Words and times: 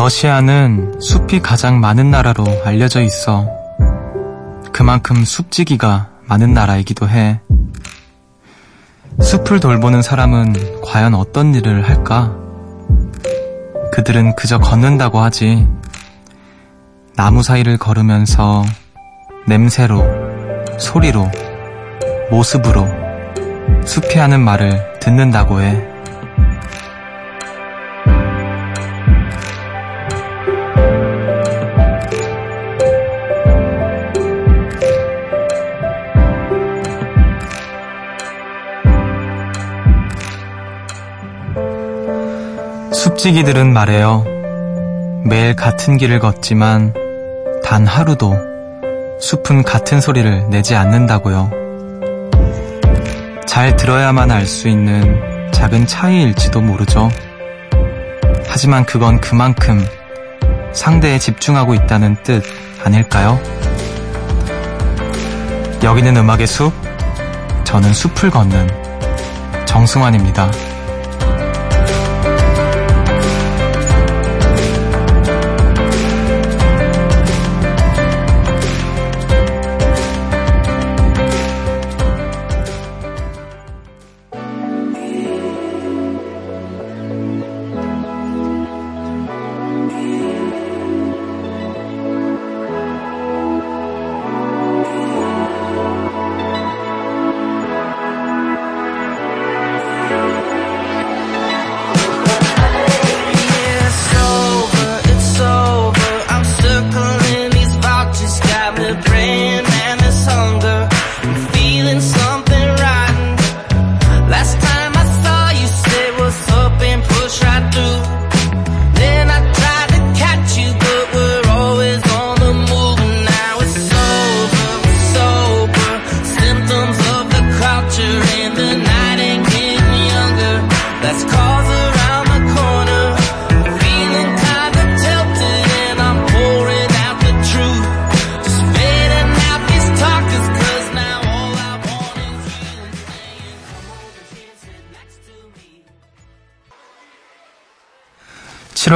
러시아는 0.00 0.98
숲이 0.98 1.40
가장 1.40 1.78
많은 1.78 2.10
나라로 2.10 2.46
알려져 2.64 3.02
있어. 3.02 3.46
그만큼 4.72 5.26
숲지기가 5.26 6.08
많은 6.24 6.54
나라이기도 6.54 7.06
해. 7.06 7.42
숲을 9.20 9.60
돌보는 9.60 10.00
사람은 10.00 10.80
과연 10.80 11.14
어떤 11.14 11.54
일을 11.54 11.86
할까? 11.86 12.34
그들은 13.92 14.36
그저 14.36 14.58
걷는다고 14.58 15.18
하지. 15.18 15.68
나무 17.14 17.42
사이를 17.42 17.76
걸으면서 17.76 18.64
냄새로, 19.46 20.02
소리로, 20.78 21.30
모습으로 22.30 22.88
숲이 23.84 24.18
하는 24.18 24.40
말을 24.40 24.98
듣는다고 25.00 25.60
해. 25.60 25.89
숲지기들은 43.20 43.74
말해요. 43.74 44.24
매일 45.26 45.54
같은 45.54 45.98
길을 45.98 46.20
걷지만 46.20 46.94
단 47.62 47.86
하루도 47.86 48.34
숲은 49.20 49.62
같은 49.62 50.00
소리를 50.00 50.48
내지 50.48 50.74
않는다고요. 50.74 51.50
잘 53.46 53.76
들어야만 53.76 54.30
알 54.30 54.46
수 54.46 54.68
있는 54.68 55.20
작은 55.52 55.86
차이일지도 55.86 56.62
모르죠. 56.62 57.10
하지만 58.46 58.86
그건 58.86 59.20
그만큼 59.20 59.84
상대에 60.72 61.18
집중하고 61.18 61.74
있다는 61.74 62.16
뜻 62.22 62.42
아닐까요? 62.82 63.38
여기는 65.82 66.16
음악의 66.16 66.46
숲, 66.46 66.72
저는 67.64 67.92
숲을 67.92 68.30
걷는 68.30 68.68
정승환입니다. 69.66 70.69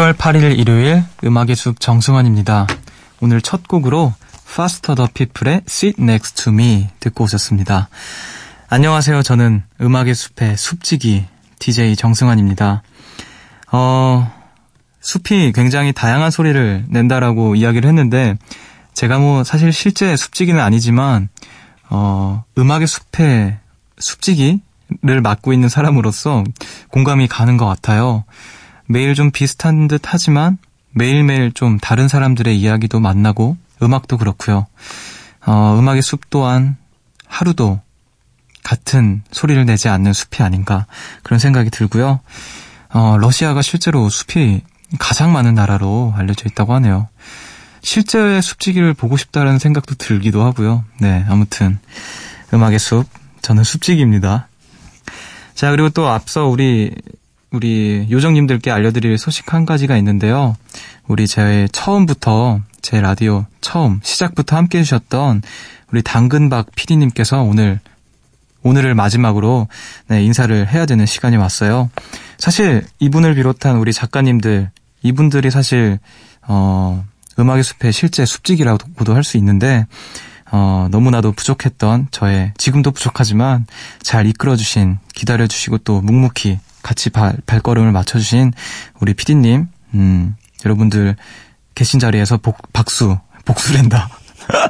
(7월 0.05 0.13
8일) 0.13 0.59
일요일 0.59 1.03
음악의 1.25 1.57
숲 1.57 1.81
정승환입니다. 1.81 2.67
오늘 3.21 3.41
첫 3.41 3.67
곡으로 3.67 4.13
Faster 4.47 4.95
the 4.97 5.09
People의 5.15 5.63
Sit 5.67 6.03
Next 6.03 6.45
to 6.45 6.53
Me 6.53 6.89
듣고 7.01 7.25
오셨습니다. 7.25 7.89
안녕하세요. 8.69 9.23
저는 9.23 9.63
음악의 9.81 10.15
숲의 10.15 10.59
숲지기 10.59 11.25
DJ 11.59 11.97
정승환입니다. 11.97 12.83
어, 13.73 14.31
숲이 15.01 15.53
굉장히 15.55 15.95
다양한 15.95 16.31
소리를 16.31 16.85
낸다라고 16.89 17.55
이야기를 17.55 17.89
했는데 17.89 18.37
제가 18.93 19.19
뭐 19.19 19.43
사실 19.43 19.73
실제 19.73 20.17
숲지기는 20.17 20.61
아니지만 20.61 21.31
어, 21.89 22.45
음악의 22.59 22.87
숲의 22.87 23.57
숲지기를 23.99 25.23
맡고 25.23 25.55
있는 25.55 25.71
사람으로서 25.71 26.45
공감이 26.91 27.27
가는 27.27 27.57
것 27.57 27.65
같아요. 27.65 28.25
매일 28.87 29.15
좀 29.15 29.31
비슷한 29.31 29.89
듯 29.89 30.03
하지만 30.05 30.59
매일매일 30.93 31.53
좀 31.53 31.79
다른 31.79 32.09
사람들의 32.09 32.59
이야기도 32.59 33.01
만나고 33.01 33.57
음악도 33.83 34.19
그렇고요. 34.19 34.67
어, 35.47 35.77
음악의 35.79 36.03
숲 36.03 36.31
또한 36.31 36.77
하루도 37.27 37.81
같은 38.63 39.23
소리를 39.31 39.65
내지 39.67 39.89
않는 39.89 40.13
숲이 40.13 40.43
아닌가 40.43 40.87
그런 41.23 41.39
생각이 41.39 41.71
들고요. 41.71 42.21
어, 42.91 43.17
러시아가 43.19 43.61
실제로 43.61 44.09
숲이 44.09 44.63
가장 44.99 45.33
많은 45.33 45.55
나라로 45.55 46.15
알려져 46.17 46.49
있다고 46.49 46.75
하네요. 46.75 47.09
실제의 47.83 48.41
숲지기를 48.41 48.95
보고 48.95 49.17
싶다는 49.17 49.59
생각도 49.59 49.97
들기도 49.97 50.43
하고요. 50.43 50.85
네, 51.01 51.25
아무튼 51.29 51.79
음악의 52.53 52.79
숲 52.79 53.07
저는 53.43 53.63
숲지기입니다. 53.65 54.49
자, 55.55 55.71
그리고 55.71 55.91
또 55.91 56.09
앞서 56.09 56.47
우리 56.47 56.95
우리 57.55 58.09
요정님들께 58.11 58.73
알려드릴 58.73 59.17
소식 59.17 59.55
한 59.55 59.65
가지가 59.65 59.97
있는데요. 59.99 60.57
우리 61.07 61.29
제 61.29 61.69
처음부터 61.71 62.59
제 62.83 63.01
라디오 63.01 63.47
처음 63.61 64.01
시작부터 64.03 64.57
함께 64.57 64.79
해주셨던 64.79 65.43
우리 65.93 66.03
당근박 66.03 66.75
PD님께서 66.75 67.43
오늘 67.43 67.79
오늘을 68.65 68.97
마지막으로 68.97 69.69
네, 70.09 70.25
인사를 70.25 70.69
해야 70.69 70.85
되는 70.85 71.07
시간이 71.07 71.37
왔어요. 71.37 71.91
사실 72.39 72.85
이분을 72.99 73.37
비롯한 73.37 73.77
우리 73.77 73.93
작가님들 73.93 74.71
이분들이 75.03 75.53
사실 75.53 76.01
어, 76.43 77.05
음악의 77.39 77.63
숲의 77.63 77.93
실제 77.93 78.27
숲지기라고도 78.27 79.15
할 79.15 79.23
수 79.23 79.37
있는데 79.37 79.87
어, 80.51 80.89
너무나도 80.91 81.31
부족했던 81.33 82.09
저의 82.11 82.53
지금도 82.59 82.91
부족하지만 82.91 83.67
잘 84.03 84.27
이끌어주신 84.27 84.99
기다려주시고 85.15 85.79
또 85.79 86.01
묵묵히 86.01 86.59
같이 86.85 87.09
발, 87.09 87.37
발걸음을 87.47 87.91
맞춰주신 87.91 88.53
우리 89.01 89.15
피디님, 89.15 89.69
음, 89.95 90.37
여러분들 90.65 91.17
계신 91.75 91.99
자리에서 91.99 92.37
복, 92.37 92.73
박수, 92.73 93.19
복수랜다. 93.47 94.11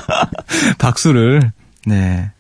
박수를, 0.79 1.53
네, 1.85 2.31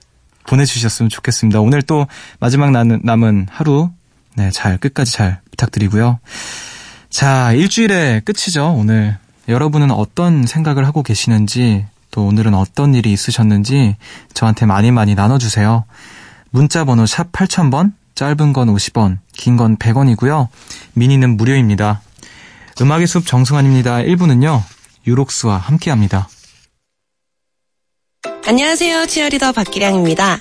보내주셨으면 0.47 1.11
좋겠습니다. 1.11 1.61
오늘 1.61 1.83
또 1.83 2.07
마지막 2.39 2.71
남은, 2.71 3.01
남은 3.03 3.49
하루, 3.51 3.91
네, 4.37 4.51
잘, 4.53 4.79
끝까지 4.79 5.13
잘 5.13 5.41
부탁드리고요. 5.51 6.21
자, 7.11 7.53
일주일의 7.53 8.23
끝이죠, 8.23 8.75
오늘. 8.75 9.19
여러분은 9.49 9.91
어떤 9.91 10.47
생각을 10.47 10.87
하고 10.87 11.03
계시는지, 11.03 11.85
또 12.13 12.27
오늘은 12.27 12.55
어떤 12.55 12.95
일이 12.95 13.13
있으셨는지 13.13 13.97
저한테 14.35 14.67
많이 14.67 14.93
많이 14.93 15.17
나눠주세요. 15.17 15.85
문자 16.51 16.85
번호 16.85 17.07
샵 17.07 17.33
8000번, 17.33 17.93
짧은 18.15 18.53
건 18.53 18.69
50원, 18.69 19.19
긴 19.37 19.57
건 19.57 19.77
100원이고요. 19.77 20.49
미니는 20.95 21.37
무료입니다. 21.37 22.01
음악의 22.81 23.07
숲 23.07 23.27
정승환입니다. 23.27 23.99
1부는요. 23.99 24.63
유록스와 25.07 25.57
함께합니다. 25.59 26.29
안녕하세요. 28.47 29.07
치어리더 29.07 29.53
박기량입니다. 29.53 30.41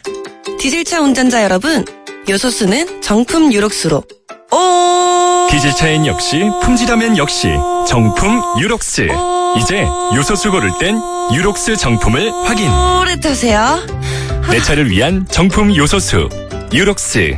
디젤차 0.60 1.01
운전자 1.01 1.44
여러분, 1.44 1.86
요소수는 2.30 3.01
정품 3.01 3.51
유록스로. 3.54 4.04
오! 4.51 5.48
디젤차엔 5.50 6.06
역시 6.07 6.42
품질하면 6.63 7.18
역시 7.18 7.50
정품 7.88 8.42
유록스. 8.60 9.07
이제 9.62 9.86
요소수 10.16 10.51
고를 10.51 10.72
땐 10.80 10.95
유록스 11.34 11.78
정품을 11.78 12.31
확인. 12.48 12.69
오래 12.72 13.16
타세요. 13.19 13.80
내 14.50 14.60
차를 14.62 14.90
위한 14.90 15.28
정품 15.30 15.75
요소수 15.75 16.30
유록스. 16.74 17.38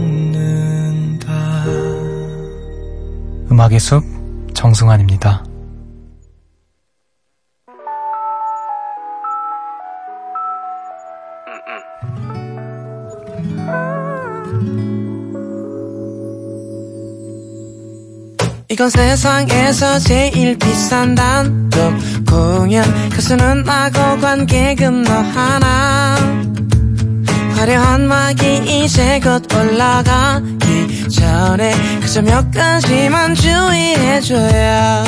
음악의 3.51 3.79
숲 3.81 4.01
정승환입니다. 4.53 5.43
이건 18.69 18.89
세상에서 18.89 19.99
제일 19.99 20.57
비싼 20.57 21.13
단독 21.13 21.79
공연. 22.25 22.85
가수는 23.09 23.63
나고 23.63 24.21
관객은 24.21 25.03
너 25.03 25.11
하나 25.11 26.15
화려한 27.61 28.07
막이 28.07 28.85
이제 28.85 29.19
곧 29.19 29.45
올라가기 29.53 31.09
전에 31.09 31.71
그저 31.99 32.23
몇 32.23 32.49
가지만 32.49 33.35
주의해줘야 33.35 35.03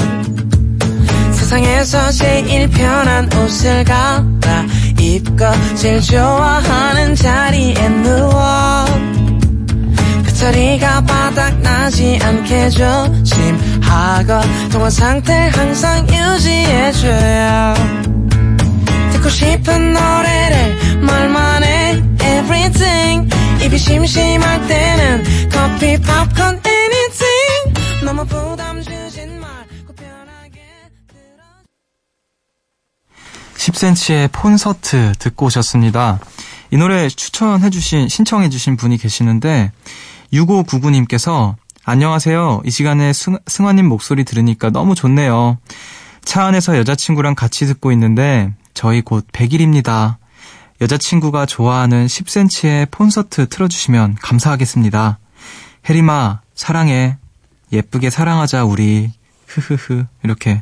세상에서 1.31 2.11
제일 2.11 2.69
편한 2.69 3.27
옷을 3.33 3.83
갈아입고 3.83 5.75
제일 5.77 6.00
좋아하는 6.00 7.15
자리에 7.15 7.89
누워 7.89 8.85
배터리가 10.23 11.01
바닥나지 11.06 12.19
않게 12.21 12.69
조심하고 12.69 14.41
통화 14.71 14.91
상태 14.91 15.49
항상 15.56 16.07
유지해줘요 16.07 17.73
듣고 19.11 19.27
싶은 19.29 19.94
노래를 19.94 21.01
말만 21.01 21.63
해 21.63 21.72
Everything 22.33 23.30
입이 23.63 23.77
심심할 23.77 24.68
때는 24.68 25.24
커피 25.50 25.97
팝콘 26.01 26.62
anything 26.65 28.03
너무 28.03 28.25
부담 28.25 28.81
주진 28.81 29.39
말고 29.39 29.94
편하게 29.94 30.62
들어 31.07 31.44
10cm의 33.56 34.31
콘서트 34.31 35.13
듣고 35.19 35.45
오셨습니다. 35.45 36.19
이 36.71 36.77
노래 36.77 37.07
추천해주신, 37.07 38.09
신청해주신 38.09 38.77
분이 38.77 38.97
계시는데, 38.97 39.71
6599님께서, 40.33 41.53
안녕하세요. 41.85 42.63
이 42.65 42.71
시간에 42.71 43.13
승, 43.13 43.38
승환님 43.45 43.88
목소리 43.88 44.24
들으니까 44.24 44.71
너무 44.71 44.95
좋네요. 44.95 45.59
차 46.25 46.45
안에서 46.45 46.75
여자친구랑 46.80 47.35
같이 47.35 47.68
듣고 47.68 47.91
있는데, 47.91 48.51
저희 48.74 49.01
곧 49.01 49.27
100일입니다. 49.31 50.15
여자친구가 50.83 51.45
좋아하는 51.45 52.07
10cm의 52.07 52.91
콘서트 52.91 53.47
틀어주시면 53.47 54.18
감사하겠습니다. 54.21 55.18
혜리마, 55.89 56.41
사랑해. 56.56 57.18
예쁘게 57.71 58.09
사랑하자, 58.09 58.65
우리. 58.65 59.09
흐흐흐. 59.47 60.06
이렇게 60.24 60.62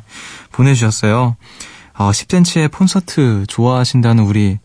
보내주셨어요. 0.52 1.36
어, 1.94 2.10
10cm의 2.12 2.70
콘서트 2.70 3.44
좋아하신다는 3.48 4.22
우리 4.22 4.58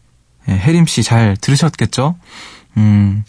예, 0.48 0.54
혜림 0.54 0.86
씨 0.86 1.02
잘 1.02 1.36
들으셨겠죠? 1.42 2.16
음, 2.78 3.24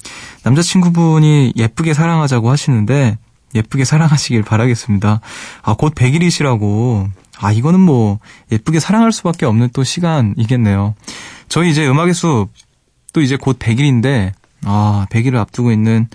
남자친구분이 0.44 1.54
예쁘게 1.56 1.94
사랑하자고 1.94 2.50
하시는데 2.50 3.16
예쁘게 3.54 3.86
사랑하시길 3.86 4.42
바라겠습니다. 4.42 5.20
아, 5.62 5.74
곧 5.74 5.94
100일이시라고. 5.94 7.08
아, 7.40 7.52
이거는 7.52 7.80
뭐 7.80 8.18
예쁘게 8.52 8.80
사랑할 8.80 9.12
수밖에 9.12 9.46
없는 9.46 9.70
또 9.72 9.82
시간이겠네요. 9.82 10.94
저희 11.48 11.70
이제 11.70 11.86
음악의 11.88 12.14
숲 12.14 12.48
또 13.12 13.20
이제 13.20 13.36
곧 13.36 13.58
100일인데 13.58 14.32
아, 14.64 15.06
100일을 15.10 15.36
앞두고 15.36 15.72
있는 15.72 16.08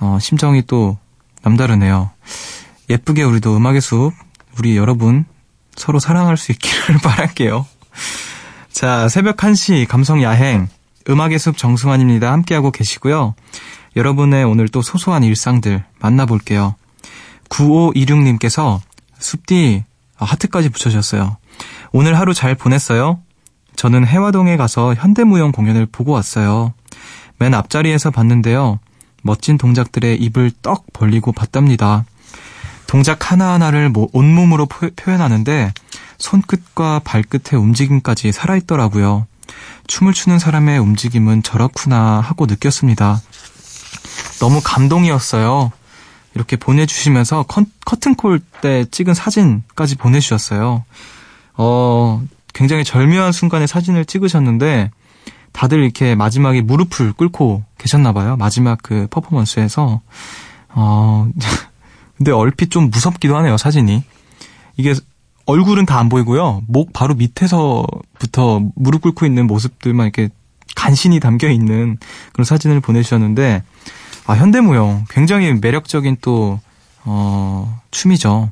어, 0.00 0.18
심정이 0.20 0.62
또 0.66 0.98
남다르네요. 1.42 2.10
예쁘게 2.90 3.22
우리도 3.22 3.56
음악의 3.56 3.80
숲 3.80 4.12
우리 4.58 4.76
여러분 4.76 5.24
서로 5.76 5.98
사랑할 5.98 6.36
수 6.36 6.52
있기를 6.52 6.98
바랄게요. 7.02 7.66
자, 8.72 9.08
새벽 9.08 9.36
1시 9.36 9.86
감성 9.86 10.22
야행 10.22 10.68
음악의 11.08 11.38
숲 11.38 11.56
정승환입니다. 11.56 12.32
함께하고 12.32 12.70
계시고요. 12.70 13.34
여러분의 13.94 14.44
오늘 14.44 14.68
또 14.68 14.82
소소한 14.82 15.22
일상들 15.22 15.84
만나볼게요. 16.00 16.74
9526님께서 17.48 18.80
숲디 19.18 19.84
아, 20.18 20.24
하트까지 20.24 20.70
붙여주셨어요. 20.70 21.36
오늘 21.92 22.18
하루 22.18 22.34
잘 22.34 22.54
보냈어요? 22.54 23.21
저는 23.82 24.06
해화동에 24.06 24.56
가서 24.56 24.94
현대무용 24.94 25.50
공연을 25.50 25.86
보고 25.86 26.12
왔어요. 26.12 26.72
맨 27.38 27.52
앞자리에서 27.52 28.12
봤는데요. 28.12 28.78
멋진 29.22 29.58
동작들의 29.58 30.22
입을 30.22 30.52
떡 30.62 30.92
벌리고 30.92 31.32
봤답니다. 31.32 32.04
동작 32.86 33.32
하나하나를 33.32 33.88
뭐 33.88 34.06
온몸으로 34.12 34.66
표현하는데 34.66 35.72
손끝과 36.18 37.00
발끝의 37.00 37.60
움직임까지 37.60 38.30
살아있더라고요. 38.30 39.26
춤을 39.88 40.12
추는 40.12 40.38
사람의 40.38 40.78
움직임은 40.78 41.42
저렇구나 41.42 42.20
하고 42.20 42.46
느꼈습니다. 42.46 43.20
너무 44.38 44.60
감동이었어요. 44.62 45.72
이렇게 46.36 46.54
보내주시면서 46.54 47.46
커, 47.48 47.64
커튼콜 47.84 48.42
때 48.60 48.84
찍은 48.92 49.14
사진까지 49.14 49.96
보내주셨어요. 49.96 50.84
어, 51.54 52.22
굉장히 52.52 52.84
절묘한 52.84 53.32
순간에 53.32 53.66
사진을 53.66 54.04
찍으셨는데 54.04 54.90
다들 55.52 55.82
이렇게 55.82 56.14
마지막에 56.14 56.62
무릎을 56.62 57.12
꿇고 57.12 57.62
계셨나 57.78 58.12
봐요. 58.12 58.36
마지막 58.36 58.78
그 58.82 59.06
퍼포먼스에서. 59.10 60.00
어, 60.70 61.28
근데 62.16 62.30
얼핏 62.32 62.70
좀 62.70 62.90
무섭기도 62.90 63.36
하네요, 63.36 63.56
사진이. 63.56 64.02
이게 64.76 64.94
얼굴은 65.46 65.86
다 65.86 65.98
안 65.98 66.08
보이고요. 66.08 66.62
목 66.68 66.92
바로 66.92 67.14
밑에서부터 67.14 68.62
무릎 68.74 69.02
꿇고 69.02 69.26
있는 69.26 69.46
모습들만 69.46 70.06
이렇게 70.06 70.30
간신히 70.74 71.20
담겨 71.20 71.48
있는 71.50 71.98
그런 72.32 72.44
사진을 72.44 72.80
보내주셨는데, 72.80 73.62
아, 74.26 74.34
현대무용. 74.34 75.04
굉장히 75.10 75.52
매력적인 75.52 76.18
또, 76.22 76.60
어, 77.04 77.80
춤이죠. 77.90 78.50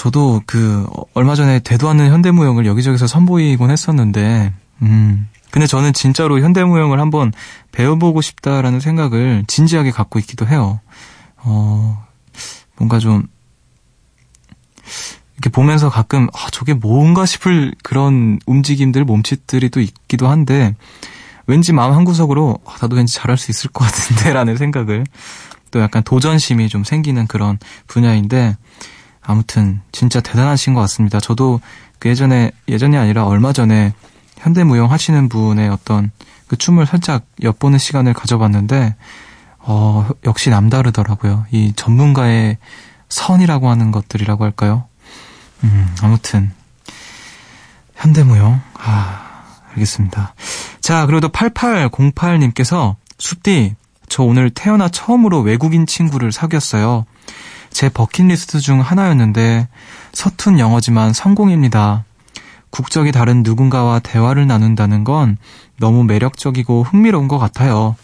저도 0.00 0.40
그, 0.46 0.86
얼마 1.12 1.34
전에 1.34 1.58
되도 1.58 1.86
않는 1.90 2.10
현대무용을 2.10 2.64
여기저기서 2.64 3.06
선보이곤 3.06 3.70
했었는데, 3.70 4.50
음. 4.80 5.28
근데 5.50 5.66
저는 5.66 5.92
진짜로 5.92 6.40
현대무용을 6.40 6.98
한번 6.98 7.34
배워보고 7.70 8.22
싶다라는 8.22 8.80
생각을 8.80 9.44
진지하게 9.46 9.90
갖고 9.90 10.18
있기도 10.20 10.46
해요. 10.46 10.80
어, 11.36 12.02
뭔가 12.78 12.98
좀, 12.98 13.26
이렇게 15.34 15.50
보면서 15.50 15.90
가끔 15.90 16.28
아 16.32 16.48
저게 16.50 16.72
뭔가 16.72 17.26
싶을 17.26 17.74
그런 17.82 18.38
움직임들 18.46 19.04
몸짓들이 19.04 19.68
또 19.68 19.80
있기도 19.80 20.28
한데 20.28 20.74
왠지 21.46 21.72
마음 21.72 21.92
한구석으로 21.94 22.58
아, 22.66 22.76
나도 22.80 22.96
왠지 22.96 23.14
잘할 23.14 23.38
수 23.38 23.50
있을 23.50 23.70
것 23.70 23.84
같은데 23.84 24.34
라는 24.34 24.56
생각을 24.58 25.06
또 25.70 25.80
약간 25.80 26.02
도전심이 26.02 26.68
좀 26.68 26.84
생기는 26.84 27.26
그런 27.26 27.58
분야인데 27.86 28.56
아무튼 29.22 29.80
진짜 29.92 30.20
대단하신 30.20 30.74
것 30.74 30.80
같습니다. 30.82 31.20
저도 31.20 31.60
그 31.98 32.08
예전에 32.08 32.50
예전이 32.68 32.96
아니라 32.96 33.26
얼마 33.26 33.52
전에 33.52 33.92
현대무용 34.38 34.90
하시는 34.90 35.28
분의 35.28 35.68
어떤 35.68 36.10
그 36.46 36.56
춤을 36.56 36.86
살짝 36.86 37.24
엿보는 37.42 37.78
시간을 37.78 38.14
가져봤는데 38.14 38.96
어 39.58 40.08
역시 40.24 40.50
남다르더라고요. 40.50 41.46
이 41.52 41.72
전문가의 41.76 42.56
선이라고 43.08 43.68
하는 43.68 43.90
것들이라고 43.90 44.44
할까요? 44.44 44.84
음, 45.62 45.94
아무튼 46.00 46.50
현대무용 47.96 48.60
아 48.74 49.44
알겠습니다. 49.70 50.34
자 50.80 51.06
그래도 51.06 51.28
8808님께서 51.28 52.96
숲디 53.18 53.74
저 54.08 54.22
오늘 54.24 54.50
태어나 54.50 54.88
처음으로 54.88 55.40
외국인 55.40 55.86
친구를 55.86 56.32
사귀었어요. 56.32 57.04
제 57.70 57.88
버킷리스트 57.88 58.60
중 58.60 58.80
하나였는데 58.80 59.68
서툰 60.12 60.58
영어지만 60.58 61.12
성공입니다. 61.12 62.04
국적이 62.70 63.12
다른 63.12 63.42
누군가와 63.42 63.98
대화를 63.98 64.46
나눈다는 64.46 65.04
건 65.04 65.36
너무 65.78 66.04
매력적이고 66.04 66.84
흥미로운 66.84 67.28
것 67.28 67.38
같아요. 67.38 67.96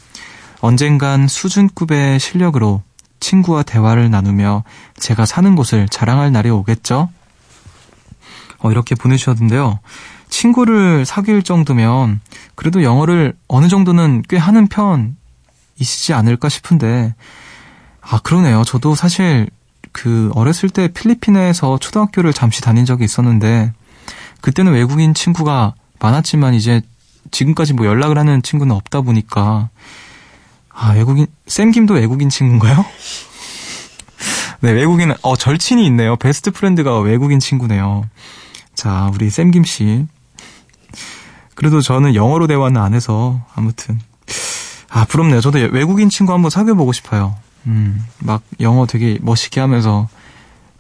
언젠간 0.61 1.29
수준급의 1.29 2.19
실력으로 2.19 2.83
친구와 3.21 3.63
대화를 3.63 4.11
나누며 4.11 4.65
제가 4.99 5.27
사는 5.27 5.55
곳을 5.55 5.89
자랑할 5.89 6.33
날이 6.33 6.51
오겠죠? 6.51 7.09
어, 8.59 8.71
이렇게 8.71 8.95
보내주셨는데요. 8.95 9.79
친구를 10.29 11.05
사귈 11.05 11.43
정도면 11.43 12.21
그래도 12.55 12.83
영어를 12.83 13.35
어느 13.49 13.69
정도는 13.69 14.23
꽤 14.29 14.37
하는 14.37 14.67
편이시지 14.69 16.15
않을까 16.15 16.49
싶은데, 16.49 17.15
아, 18.01 18.19
그러네요. 18.21 18.65
저도 18.65 18.95
사실 18.95 19.49
그 19.97 20.31
어렸을 20.35 20.69
때 20.69 20.89
필리핀에서 20.89 21.79
초등학교를 21.79 22.35
잠시 22.35 22.61
다닌 22.61 22.85
적이 22.85 23.05
있었는데, 23.07 23.73
그때는 24.43 24.75
외국인 24.75 25.15
친구가 25.15 25.75
많았지만 25.99 26.53
이제 26.53 26.83
지금까지 27.31 27.73
뭐 27.73 27.87
연락을 27.87 28.19
하는 28.19 28.43
친구는 28.43 28.77
없다 28.77 29.01
보니까, 29.01 29.71
아, 30.69 30.93
외국인, 30.93 31.27
샘김도 31.47 31.95
외국인 31.95 32.29
친구인가요? 32.29 32.85
네, 34.61 34.73
외국인, 34.73 35.15
어, 35.23 35.35
절친이 35.35 35.87
있네요. 35.87 36.17
best 36.17 36.51
friend가 36.51 36.99
외국인 37.01 37.41
친구네요. 37.41 38.05
자, 38.75 39.11
우리 39.15 39.31
쌤김 39.31 39.65
씨. 39.65 40.05
그래도 41.55 41.81
저는 41.81 42.15
영어로 42.15 42.47
대화는 42.47 42.79
안 42.79 42.93
해서, 42.93 43.41
아무튼. 43.55 43.99
아, 44.91 45.07
부럽네요. 45.07 45.41
저도 45.41 45.59
외국인 45.73 46.11
친구 46.11 46.35
한번 46.35 46.51
사귀어 46.51 46.75
보고 46.75 46.93
싶어요. 46.93 47.35
음, 47.67 48.05
막 48.19 48.43
영어 48.61 48.87
되게 48.87 49.19
멋있게 49.21 49.61
하면서, 49.61 50.09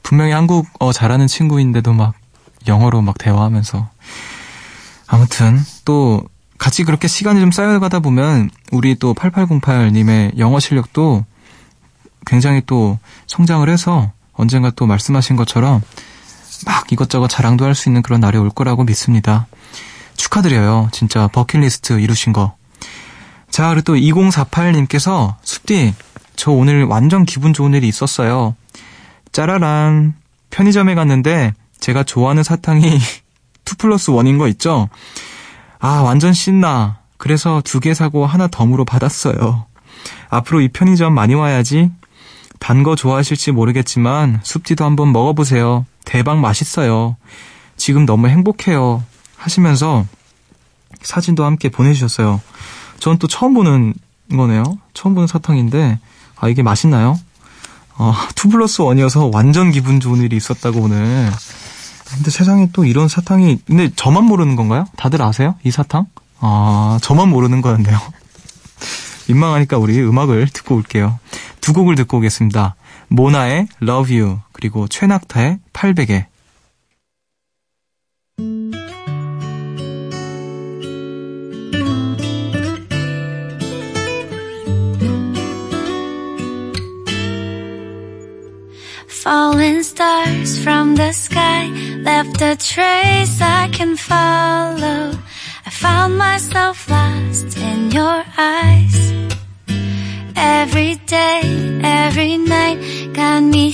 분명히 0.03 0.33
한국어 0.33 0.93
잘하는 0.93 1.27
친구인데도 1.27 1.93
막 1.93 2.15
영어로 2.67 3.03
막 3.03 3.19
대화하면서. 3.19 3.89
아무튼, 5.07 5.61
또, 5.85 6.25
같이 6.59 6.85
그렇게 6.85 7.09
시간이 7.09 7.41
좀 7.41 7.51
쌓여가다 7.53 8.01
보면, 8.01 8.51
우리 8.73 8.95
또 8.97 9.15
8808님의 9.15 10.39
영어 10.39 10.59
실력도 10.61 11.25
굉장히 12.27 12.63
또 12.67 12.99
성장을 13.27 13.69
해서 13.69 14.11
언젠가 14.33 14.71
또 14.71 14.87
말씀하신 14.87 15.37
것처럼 15.37 15.81
막 16.67 16.91
이것저것 16.93 17.29
자랑도 17.29 17.65
할 17.65 17.75
수 17.75 17.89
있는 17.89 18.03
그런 18.03 18.21
날이 18.21 18.37
올 18.39 18.51
거라고 18.51 18.85
믿습니다. 18.85 19.47
축하드려요. 20.17 20.89
진짜 20.93 21.29
버킷리스트 21.29 22.01
이루신 22.01 22.33
거. 22.33 22.57
자, 23.51 23.69
그리고 23.69 23.83
또 23.83 23.95
2048님께서 23.95 25.37
숲디, 25.43 25.95
저 26.37 26.51
오늘 26.53 26.85
완전 26.85 27.25
기분 27.25 27.53
좋은 27.53 27.75
일이 27.75 27.89
있었어요. 27.89 28.55
짜라란. 29.33 30.15
편의점에 30.51 30.95
갔는데 30.95 31.53
제가 31.81 32.05
좋아하는 32.05 32.43
사탕이 32.43 32.87
2 33.67 33.75
플러스 33.79 34.11
1인 34.13 34.39
거 34.39 34.49
있죠? 34.49 34.89
아, 35.79 36.01
완전 36.03 36.33
신나. 36.33 36.99
그래서 37.19 37.61
두 37.65 37.81
개 37.81 37.95
사고 37.95 38.27
하나 38.27 38.47
덤으로 38.47 38.85
받았어요. 38.85 39.67
앞으로 40.31 40.61
이 40.61 40.69
편의점 40.69 41.13
많이 41.15 41.35
와야지. 41.35 41.91
단 42.59 42.83
거 42.83 42.95
좋아하실지 42.97 43.53
모르겠지만 43.53 44.41
숲지도 44.43 44.85
한번 44.85 45.13
먹어보세요. 45.13 45.85
대박 46.05 46.39
맛있어요. 46.39 47.17
지금 47.77 48.07
너무 48.07 48.29
행복해요. 48.29 49.03
하시면서 49.37 50.07
사진도 51.03 51.45
함께 51.45 51.69
보내주셨어요. 51.69 52.41
전 52.99 53.19
또 53.19 53.27
처음 53.27 53.53
보는 53.55 53.93
거네요. 54.31 54.65
처음 54.95 55.15
보는 55.15 55.27
사탕인데, 55.27 55.99
아, 56.37 56.49
이게 56.49 56.63
맛있나요? 56.63 57.19
어, 57.99 58.13
2 58.37 58.51
플러스 58.51 58.79
1이어서 58.79 59.33
완전 59.35 59.71
기분 59.71 60.01
좋은 60.01 60.21
일이 60.21 60.37
있었다고 60.37 60.81
오늘. 60.81 61.31
근데 62.05 62.31
세상에 62.31 62.69
또 62.73 62.85
이런 62.85 63.09
사탕이, 63.09 63.61
근데 63.67 63.91
저만 63.97 64.25
모르는 64.25 64.55
건가요? 64.55 64.87
다들 64.97 65.23
아세요? 65.23 65.57
이 65.65 65.71
사탕? 65.71 66.07
아, 66.41 66.99
저만 67.03 67.29
모르는 67.31 67.63
거였네요. 67.63 67.99
민망하니까 69.29 69.79
우리 69.79 70.01
음악을 70.01 70.49
듣고 70.53 70.77
올게요. 70.77 71.19
두 71.61 71.73
곡을 71.73 71.97
듣고 71.97 72.19
오겠습니다. 72.19 72.77
모나의 73.09 73.67
Love 73.83 74.21
You 74.21 74.39
그리고 74.53 74.87
최낙타의 74.89 75.59
800에 75.73 76.27
Falling 89.27 89.83
stars 89.83 90.57
from 90.63 90.95
the 90.95 91.11
sky 91.11 91.67
left 92.05 92.41
a 92.43 92.55
trace 92.55 93.41
I 93.41 93.69
can 93.73 93.97
follow. 93.97 95.19
I 95.67 95.71
found 95.71 96.17
myself 96.17 96.89
lost 96.89 97.59
in 97.59 97.91
your 97.91 98.23
eyes. 98.39 98.99
Every 100.37 100.95
day, 101.07 101.41
every 101.83 102.37
night 102.39 102.79
got 103.15 103.43
me 103.43 103.73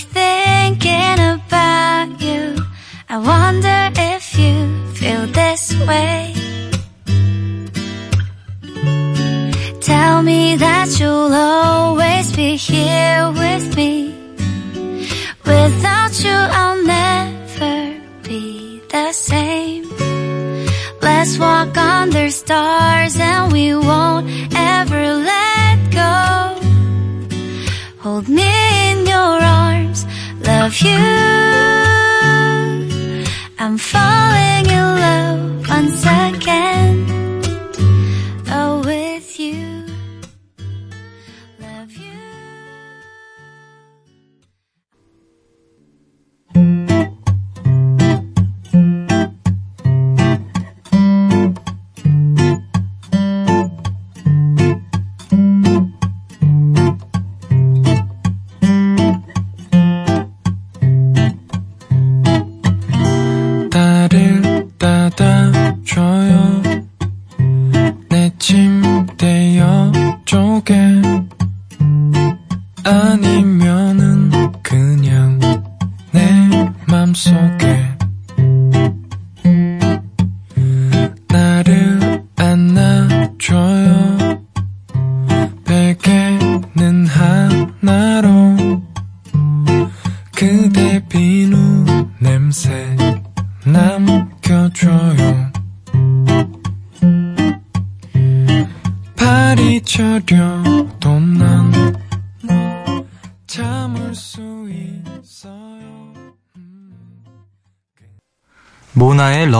모나의 65.18 66.41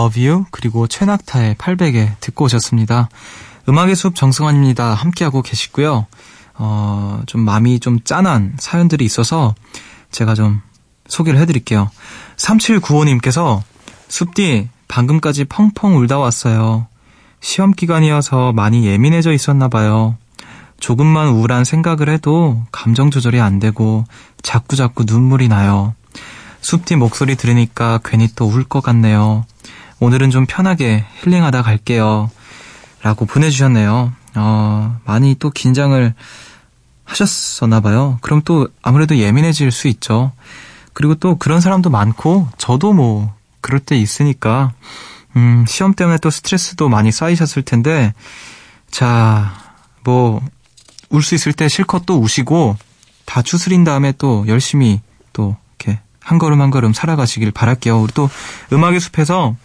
Love 0.03 0.27
You 0.27 0.45
그리고 0.51 0.87
최낙타의 0.89 1.55
800에 1.55 2.17
듣고 2.21 2.47
오셨습니다. 2.47 3.09
음악의 3.69 3.95
숲 3.95 4.17
정승환입니다. 4.17 4.95
함께하고 4.95 5.43
계시고요. 5.43 6.07
어, 6.55 7.23
좀 7.27 7.43
마음이 7.43 7.79
좀 7.81 8.01
짠한 8.03 8.55
사연들이 8.59 9.05
있어서 9.05 9.55
제가 10.11 10.35
좀 10.35 10.61
소개를 11.07 11.39
해드릴게요. 11.41 11.91
3795님께서 12.37 13.63
숲디 14.09 14.69
방금까지 14.89 15.45
펑펑 15.45 15.97
울다 15.97 16.19
왔어요. 16.19 16.87
시험 17.41 17.71
기간이어서 17.73 18.53
많이 18.53 18.85
예민해져 18.87 19.33
있었나 19.33 19.69
봐요. 19.69 20.17
조금만 20.81 21.29
우울한 21.29 21.65
생각을 21.65 22.09
해도 22.09 22.65
감정 22.73 23.11
조절이 23.11 23.41
안 23.41 23.61
되고 23.61 24.05
자꾸자꾸 24.43 25.05
눈물이 25.05 25.49
나요. 25.49 25.95
숲디 26.61 26.97
목소리 26.97 27.37
들으니까 27.37 28.01
괜히 28.05 28.29
또 28.35 28.47
울 28.49 28.65
것 28.65 28.83
같네요. 28.83 29.45
오늘은 30.03 30.31
좀 30.31 30.47
편하게 30.47 31.05
힐링하다 31.23 31.63
갈게요. 31.63 32.29
라고 33.03 33.25
보내주셨네요. 33.25 34.13
어, 34.35 35.01
많이 35.05 35.37
또 35.39 35.51
긴장을 35.51 36.13
하셨었나 37.05 37.79
봐요. 37.79 38.19
그럼 38.21 38.43
또 38.45 38.67
아무래도 38.83 39.17
예민해질 39.17 39.71
수 39.71 39.87
있죠. 39.87 40.33
그리고 40.93 41.15
또 41.15 41.37
그런 41.37 41.61
사람도 41.61 41.89
많고, 41.89 42.49
저도 42.59 42.93
뭐, 42.95 43.33
그럴 43.61 43.79
때 43.79 43.97
있으니까, 43.97 44.73
음, 45.37 45.65
시험 45.69 45.95
때문에 45.95 46.19
또 46.19 46.31
스트레스도 46.31 46.89
많이 46.89 47.13
쌓이셨을 47.13 47.63
텐데, 47.63 48.13
자, 48.91 49.55
뭐, 50.03 50.43
울 51.11 51.23
수 51.23 51.37
있을 51.37 51.53
때 51.53 51.69
실컷 51.69 52.07
또 52.07 52.19
우시고, 52.19 52.77
다 53.25 53.41
추스린 53.41 53.85
다음에 53.85 54.13
또 54.19 54.45
열심히 54.49 55.01
또 55.33 55.57
한 56.23 56.39
걸음 56.39 56.61
한 56.61 56.71
걸음 56.71 56.93
살아가시길 56.93 57.51
바랄게요. 57.51 58.01
우리 58.01 58.13
또 58.13 58.29
음악의 58.73 59.01
숲에서 59.01 59.57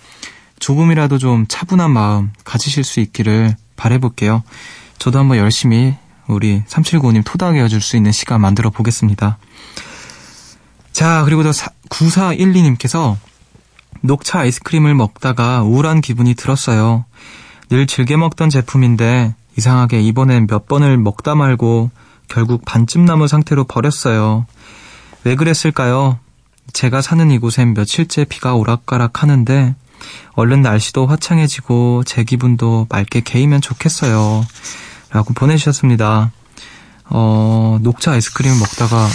조금이라도 0.60 1.18
좀 1.18 1.46
차분한 1.48 1.92
마음 1.92 2.32
가지실 2.44 2.84
수 2.84 3.00
있기를 3.00 3.56
바래볼게요. 3.76 4.44
저도 4.98 5.20
한번 5.20 5.38
열심히 5.38 5.96
우리 6.28 6.64
3795님 6.68 7.24
토닥여 7.24 7.68
줄수 7.68 7.96
있는 7.96 8.12
시간 8.12 8.42
만들어 8.42 8.70
보겠습니다. 8.70 9.38
자, 10.92 11.24
그리고 11.26 11.44
또 11.44 11.52
9412님께서 11.52 13.16
녹차 14.02 14.40
아이스크림을 14.40 14.96
먹다가 14.96 15.64
우울한 15.64 16.02
기분이 16.02 16.34
들었어요. 16.34 17.06
늘 17.70 17.88
즐겨 17.88 18.18
먹던 18.18 18.50
제품인데 18.50 19.36
이상하게 19.58 20.02
이번엔 20.02 20.48
몇 20.48 20.68
번을 20.68 20.98
먹다 20.98 21.36
말고 21.36 21.92
결국 22.28 22.64
반쯤 22.66 23.06
남은 23.06 23.28
상태로 23.28 23.66
버렸어요. 23.66 24.46
왜 25.24 25.36
그랬을까요? 25.36 26.20
제가 26.74 27.02
사는 27.02 27.30
이곳엔 27.32 27.74
며칠째 27.74 28.26
비가 28.26 28.56
오락가락 28.56 29.24
하는데 29.24 29.76
얼른 30.34 30.62
날씨도 30.62 31.08
화창해지고 31.08 32.04
제 32.06 32.24
기분도 32.24 32.88
맑게 32.90 33.22
개이면 33.22 33.62
좋겠어요. 33.62 34.46
라고 35.12 35.34
보내주셨습니다. 35.34 36.32
어, 37.10 37.80
녹차 37.82 38.12
아이스크림 38.12 38.60
먹다가 38.60 39.08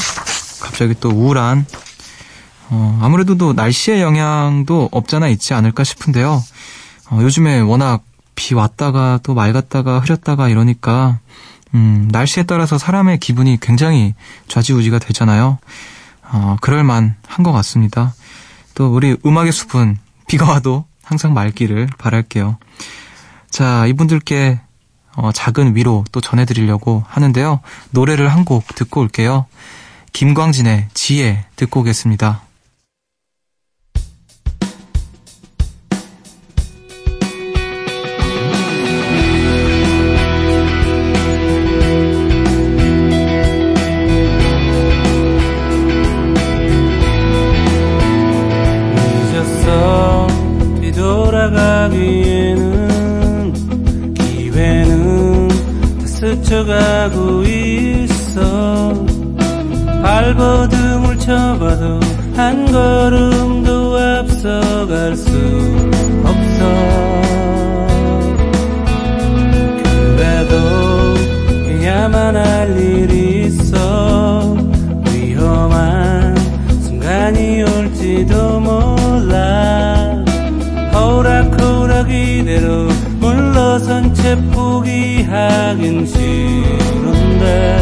갑자기 0.63 0.95
또 0.99 1.11
우울한, 1.11 1.67
어, 2.71 2.99
아무래도 3.03 3.37
또 3.37 3.53
날씨의 3.53 4.01
영향도 4.01 4.89
없잖아 4.91 5.29
있지 5.29 5.53
않을까 5.55 5.85
싶은데요. 5.85 6.43
어, 7.11 7.19
요즘에 7.21 7.61
워낙 7.61 8.03
비 8.35 8.55
왔다가 8.55 9.21
또 9.23 9.35
맑았다가 9.35 9.99
흐렸다가 10.01 10.49
이러니까, 10.49 11.19
음, 11.75 12.09
날씨에 12.11 12.45
따라서 12.45 12.79
사람의 12.79 13.19
기분이 13.19 13.59
굉장히 13.61 14.15
좌지우지가 14.49 14.99
되잖아요. 14.99 15.59
어, 16.33 16.57
그럴만 16.61 17.17
한 17.27 17.45
것 17.45 17.53
같습니다. 17.53 18.15
또 18.75 18.95
우리 18.95 19.17
음악의 19.25 19.53
숲은 19.53 19.99
비가 20.29 20.49
와도 20.51 20.85
항상 21.03 21.35
맑기를 21.35 21.89
바랄게요. 21.99 22.57
자, 23.51 23.87
이분들께 23.87 24.61
어, 25.15 25.31
작은 25.33 25.77
위로 25.77 26.05
또 26.11 26.21
전해드리려고 26.23 27.05
하는데요. 27.07 27.61
노래를 27.91 28.33
한 28.33 28.45
곡 28.45 28.67
듣고 28.75 29.01
올게요. 29.03 29.47
김광진의 30.15 30.89
지혜 30.95 31.45
듣고 31.57 31.81
오겠습니다. 31.81 32.43
뒤돌아가기에는 51.83 53.53
기회는 54.14 55.49
다 55.49 56.07
스쳐가고 56.07 57.42
있어. 57.42 59.05
발버둥을 60.03 61.18
쳐봐도 61.18 61.99
한 62.37 62.71
걸음도 62.71 63.99
앞서갈 63.99 65.16
수 65.16 65.31
없어. 66.25 66.61
그래도 70.16 70.55
해야만 71.66 72.37
할 72.37 72.79
일 72.79 72.91
포기하긴 84.37 86.07
싫은데 86.07 87.73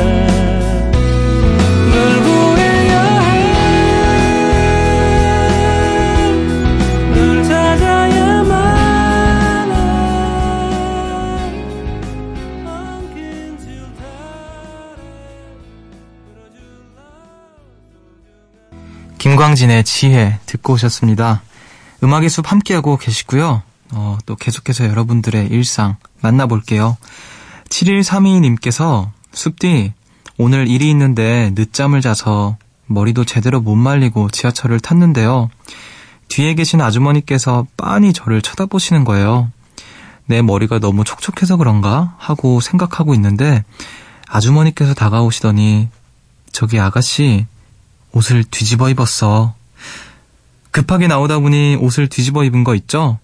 김광진의 19.18 19.84
지혜 19.84 20.38
듣고 20.46 20.72
오셨습니다. 20.72 21.42
음악의 22.02 22.30
숲 22.30 22.50
함께하고 22.50 22.96
계시고요. 22.96 23.62
어, 24.30 24.34
또 24.34 24.36
계속해서 24.36 24.86
여러분들의 24.86 25.48
일상 25.48 25.96
만나볼게요. 26.20 26.96
7132님께서 27.68 29.10
숲디 29.32 29.92
오늘 30.38 30.68
일이 30.68 30.88
있는데 30.90 31.50
늦잠을 31.54 32.00
자서 32.00 32.56
머리도 32.86 33.24
제대로 33.24 33.60
못 33.60 33.74
말리고 33.74 34.30
지하철을 34.30 34.78
탔는데요. 34.78 35.50
뒤에 36.28 36.54
계신 36.54 36.80
아주머니께서 36.80 37.66
빤히 37.76 38.12
저를 38.12 38.40
쳐다보시는 38.40 39.04
거예요. 39.04 39.50
내 40.26 40.42
머리가 40.42 40.78
너무 40.78 41.02
촉촉해서 41.02 41.56
그런가 41.56 42.14
하고 42.18 42.60
생각하고 42.60 43.14
있는데 43.14 43.64
아주머니께서 44.28 44.94
다가오시더니 44.94 45.88
저기 46.52 46.78
아가씨 46.78 47.46
옷을 48.12 48.44
뒤집어 48.44 48.90
입었어. 48.90 49.54
급하게 50.70 51.08
나오다 51.08 51.40
보니 51.40 51.76
옷을 51.80 52.08
뒤집어 52.08 52.44
입은 52.44 52.62
거 52.62 52.76
있죠? 52.76 53.18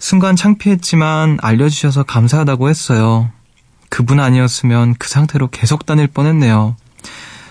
순간 0.00 0.34
창피했지만 0.34 1.38
알려주셔서 1.42 2.04
감사하다고 2.04 2.70
했어요. 2.70 3.30
그분 3.90 4.18
아니었으면 4.18 4.94
그 4.98 5.08
상태로 5.08 5.48
계속 5.48 5.84
다닐 5.84 6.06
뻔했네요. 6.06 6.74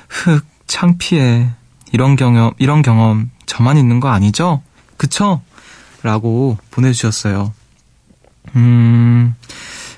흑, 0.09 0.45
창피해. 0.65 1.51
이런 1.91 2.15
경험, 2.15 2.51
이런 2.57 2.81
경험 2.81 3.29
저만 3.45 3.77
있는 3.77 3.99
거 3.99 4.09
아니죠? 4.09 4.61
그쵸? 4.97 5.41
라고 6.01 6.57
보내주셨어요. 6.71 7.53
음, 8.55 9.35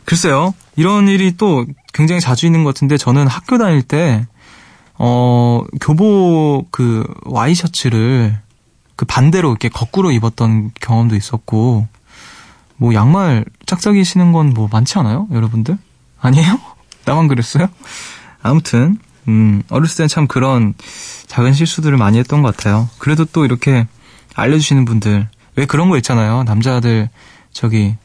글쎄요. 0.03 0.53
이런 0.75 1.07
일이 1.07 1.37
또 1.37 1.65
굉장히 1.93 2.19
자주 2.19 2.45
있는 2.45 2.63
것 2.63 2.73
같은데 2.73 2.97
저는 2.97 3.27
학교 3.27 3.57
다닐 3.57 3.81
때, 3.81 4.27
어, 4.95 5.63
교복 5.79 6.67
그 6.71 7.05
와이셔츠를 7.23 8.37
그 8.97 9.05
반대로 9.05 9.49
이렇게 9.49 9.69
거꾸로 9.69 10.11
입었던 10.11 10.71
경험도 10.79 11.15
있었고, 11.15 11.87
뭐 12.81 12.95
양말 12.95 13.45
짝짝이 13.67 14.03
신은 14.03 14.31
건 14.31 14.53
뭐 14.53 14.67
많지 14.71 14.97
않아요? 14.97 15.27
여러분들? 15.31 15.77
아니에요? 16.19 16.59
나만 17.05 17.27
그랬어요? 17.27 17.67
아무튼, 18.41 18.97
음, 19.27 19.61
어렸을 19.69 20.03
땐참 20.03 20.25
그런 20.27 20.73
작은 21.27 21.53
실수들을 21.53 21.95
많이 21.97 22.17
했던 22.17 22.41
것 22.41 22.55
같아요. 22.57 22.89
그래도 22.97 23.23
또 23.25 23.45
이렇게 23.45 23.87
알려주시는 24.33 24.85
분들, 24.85 25.29
왜 25.55 25.65
그런 25.65 25.89
거 25.89 25.97
있잖아요. 25.97 26.43
남자들, 26.43 27.09
저기, 27.51 27.95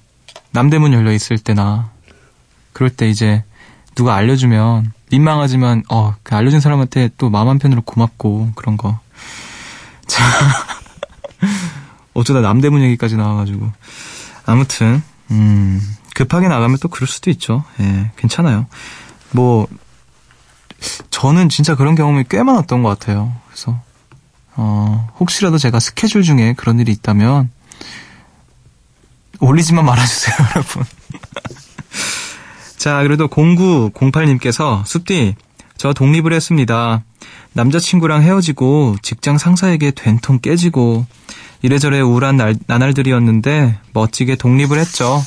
남대문 0.50 0.92
열려 0.92 1.12
있을 1.12 1.38
때나, 1.38 1.90
그럴 2.74 2.90
때 2.90 3.08
이제, 3.08 3.44
누가 3.94 4.14
알려주면, 4.14 4.92
민망하지만, 5.10 5.84
어, 5.88 6.14
그 6.22 6.34
알려준 6.34 6.60
사람한테 6.60 7.10
또 7.16 7.30
마음 7.30 7.48
한편으로 7.48 7.80
고맙고, 7.82 8.52
그런 8.54 8.76
거. 8.76 9.00
자, 10.06 10.22
어쩌다 12.12 12.40
남대문 12.42 12.82
얘기까지 12.82 13.16
나와가지고. 13.16 13.72
아무튼, 14.46 15.02
음, 15.30 15.82
급하게 16.14 16.48
나가면 16.48 16.78
또 16.80 16.88
그럴 16.88 17.06
수도 17.08 17.30
있죠. 17.30 17.64
예, 17.80 18.10
괜찮아요. 18.16 18.66
뭐, 19.32 19.66
저는 21.10 21.48
진짜 21.48 21.74
그런 21.74 21.94
경험이 21.94 22.24
꽤 22.28 22.42
많았던 22.42 22.82
것 22.82 22.88
같아요. 22.88 23.34
그래서, 23.48 23.78
어, 24.54 25.08
혹시라도 25.18 25.58
제가 25.58 25.80
스케줄 25.80 26.22
중에 26.22 26.54
그런 26.54 26.78
일이 26.78 26.92
있다면, 26.92 27.50
올리지만 29.40 29.84
말아주세요, 29.84 30.36
여러분. 30.54 30.84
자, 32.76 33.02
그래도 33.02 33.28
0908님께서, 33.28 34.86
숲디, 34.86 35.34
저 35.76 35.92
독립을 35.92 36.32
했습니다. 36.32 37.02
남자친구랑 37.52 38.22
헤어지고, 38.22 38.96
직장 39.02 39.38
상사에게 39.38 39.90
된통 39.90 40.38
깨지고, 40.38 41.06
이래저래 41.66 42.00
우울한 42.00 42.36
날, 42.36 42.54
나날들이었는데, 42.68 43.80
멋지게 43.92 44.36
독립을 44.36 44.78
했죠. 44.78 45.20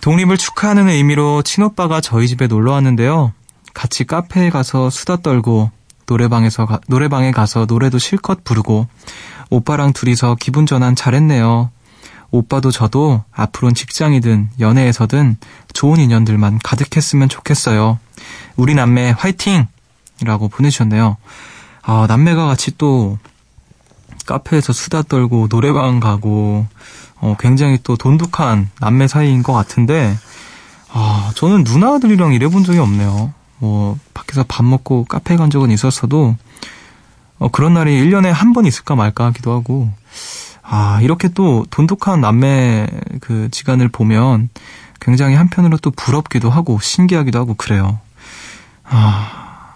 독립을 0.00 0.38
축하하는 0.38 0.88
의미로 0.88 1.42
친오빠가 1.42 2.00
저희 2.00 2.26
집에 2.26 2.46
놀러 2.46 2.72
왔는데요. 2.72 3.34
같이 3.74 4.04
카페에 4.04 4.48
가서 4.48 4.88
수다 4.88 5.18
떨고 5.18 5.70
노래방에서 6.06 6.64
가, 6.64 6.80
노래방에 6.88 7.32
가서 7.32 7.66
노래도 7.66 7.98
실컷 7.98 8.44
부르고 8.44 8.86
오빠랑 9.50 9.92
둘이서 9.92 10.38
기분 10.40 10.64
전환 10.64 10.96
잘했네요. 10.96 11.70
오빠도 12.30 12.70
저도 12.70 13.24
앞으로는 13.30 13.74
직장이든 13.74 14.52
연애에서든 14.58 15.36
좋은 15.74 16.00
인연들만 16.00 16.60
가득했으면 16.64 17.28
좋겠어요. 17.28 17.98
우리 18.56 18.74
남매 18.74 19.10
화이팅! 19.18 19.66
이라고 20.22 20.48
보내주셨네요. 20.48 21.18
아, 21.82 22.06
남매가 22.08 22.46
같이 22.46 22.78
또 22.78 23.18
카페에서 24.26 24.72
수다 24.72 25.02
떨고 25.02 25.48
노래방 25.48 26.00
가고 26.00 26.66
어, 27.20 27.36
굉장히 27.38 27.78
또 27.82 27.96
돈독한 27.96 28.70
남매 28.80 29.06
사이인 29.08 29.42
것 29.42 29.52
같은데 29.52 30.16
아, 30.92 31.32
저는 31.36 31.64
누나들이랑 31.64 32.32
일해본 32.34 32.64
적이 32.64 32.78
없네요. 32.80 33.32
뭐 33.58 33.98
밖에서 34.14 34.44
밥 34.46 34.64
먹고 34.64 35.04
카페 35.04 35.36
간 35.36 35.50
적은 35.50 35.70
있었어도 35.70 36.36
어, 37.38 37.48
그런 37.48 37.74
날이 37.74 37.92
1년에 38.02 38.30
한 38.30 38.52
번 38.52 38.66
있을까 38.66 38.94
말까 38.94 39.26
하기도 39.26 39.52
하고 39.52 39.90
아, 40.62 41.00
이렇게 41.02 41.28
또 41.28 41.66
돈독한 41.70 42.20
남매 42.20 42.86
그 43.20 43.48
지간을 43.50 43.88
보면 43.88 44.48
굉장히 45.00 45.34
한편으로 45.34 45.76
또 45.78 45.90
부럽기도 45.90 46.48
하고 46.50 46.78
신기하기도 46.80 47.38
하고 47.38 47.54
그래요. 47.54 47.98
아, 48.84 49.74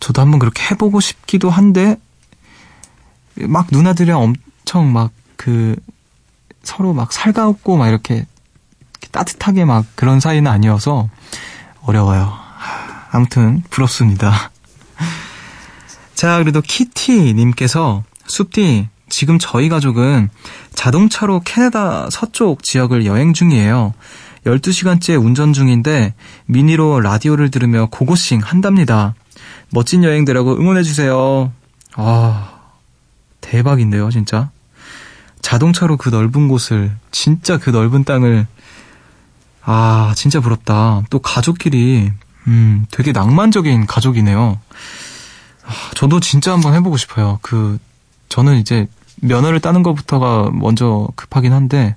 저도 0.00 0.20
한번 0.20 0.38
그렇게 0.38 0.62
해보고 0.70 1.00
싶기도 1.00 1.48
한데 1.50 1.96
막 3.36 3.68
누나들이랑 3.70 4.20
엄청 4.20 4.92
막 4.92 5.12
그 5.40 5.74
서로 6.62 6.92
막 6.92 7.14
살가웠고 7.14 7.78
막 7.78 7.88
이렇게, 7.88 8.26
따뜻하게 9.10 9.64
막 9.64 9.86
그런 9.94 10.20
사이는 10.20 10.50
아니어서 10.50 11.08
어려워요. 11.80 12.24
하, 12.24 13.06
아무튼 13.10 13.62
부럽습니다. 13.70 14.50
자, 16.14 16.36
그래도 16.36 16.60
키티님께서 16.60 18.04
숲디 18.26 18.88
지금 19.08 19.38
저희 19.40 19.70
가족은 19.70 20.28
자동차로 20.74 21.40
캐나다 21.40 22.10
서쪽 22.10 22.62
지역을 22.62 23.06
여행 23.06 23.32
중이에요. 23.32 23.94
12시간째 24.44 25.18
운전 25.18 25.54
중인데 25.54 26.12
미니로 26.44 27.00
라디오를 27.00 27.50
들으며 27.50 27.88
고고싱 27.90 28.42
한답니다. 28.44 29.14
멋진 29.70 30.04
여행 30.04 30.26
되라고 30.26 30.54
응원해주세요. 30.54 31.50
아, 31.94 32.59
대박인데요, 33.50 34.10
진짜. 34.10 34.50
자동차로 35.42 35.96
그 35.96 36.08
넓은 36.08 36.46
곳을, 36.46 36.92
진짜 37.10 37.58
그 37.58 37.70
넓은 37.70 38.04
땅을, 38.04 38.46
아, 39.62 40.12
진짜 40.14 40.38
부럽다. 40.38 41.02
또 41.10 41.18
가족끼리, 41.18 42.12
음, 42.46 42.86
되게 42.92 43.10
낭만적인 43.10 43.86
가족이네요. 43.86 44.60
아, 45.64 45.72
저도 45.96 46.20
진짜 46.20 46.52
한번 46.52 46.74
해보고 46.74 46.96
싶어요. 46.96 47.40
그, 47.42 47.78
저는 48.28 48.58
이제 48.58 48.86
면허를 49.16 49.58
따는 49.58 49.82
것부터가 49.82 50.50
먼저 50.52 51.08
급하긴 51.16 51.52
한데, 51.52 51.96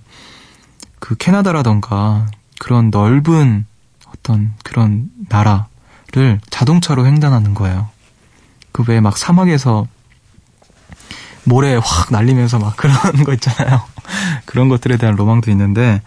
그 0.97 1.15
캐나다라던가 1.15 2.25
그런 2.59 2.89
넓은 2.89 3.67
어떤 4.07 4.53
그런 4.63 5.09
나라를 5.29 6.39
자동차로 6.49 7.05
횡단하는 7.05 7.53
거예요. 7.53 7.89
그 8.71 8.83
외에 8.87 9.01
막 9.01 9.17
사막에서 9.17 9.85
모래 11.45 11.75
확 11.81 12.11
날리면서 12.11 12.59
막 12.59 12.75
그런 12.77 12.95
거 13.25 13.33
있잖아요. 13.33 13.81
그런 14.45 14.69
것들에 14.69 14.97
대한 14.97 15.15
로망도 15.15 15.51
있는데, 15.51 16.01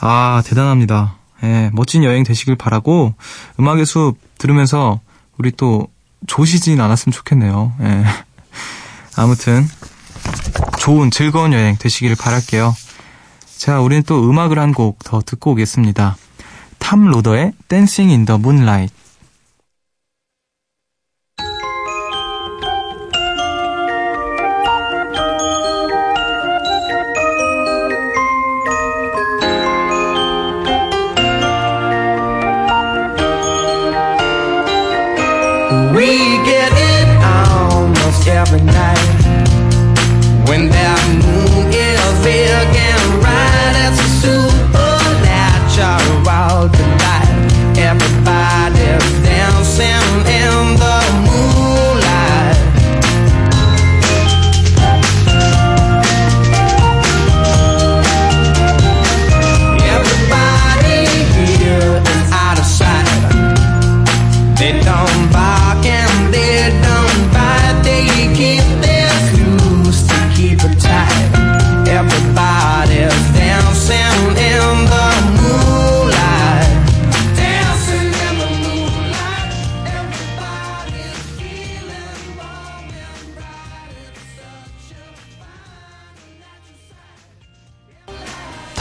아, 0.00 0.42
대단합니다. 0.44 1.14
예, 1.44 1.70
멋진 1.72 2.04
여행 2.04 2.24
되시길 2.24 2.56
바라고, 2.56 3.14
음악의 3.58 3.86
숲 3.86 4.16
들으면서 4.38 5.00
우리 5.38 5.50
또 5.52 5.88
조시진 6.26 6.80
않았으면 6.80 7.12
좋겠네요. 7.12 7.72
예. 7.80 8.04
아무튼, 9.16 9.66
좋은 10.78 11.10
즐거운 11.10 11.52
여행 11.52 11.76
되시길 11.78 12.14
바랄게요. 12.16 12.74
자, 13.58 13.80
우리는 13.80 14.02
또 14.04 14.28
음악을 14.28 14.58
한 14.58 14.72
곡 14.72 14.98
더 15.04 15.20
듣고 15.20 15.52
오겠습니다. 15.52 16.16
Toploader의 16.78 17.52
Dancing 17.68 18.10
in 18.10 18.24
the 18.24 18.38
Moonlight. 18.38 18.92
Every 38.42 38.60
night 38.60 38.91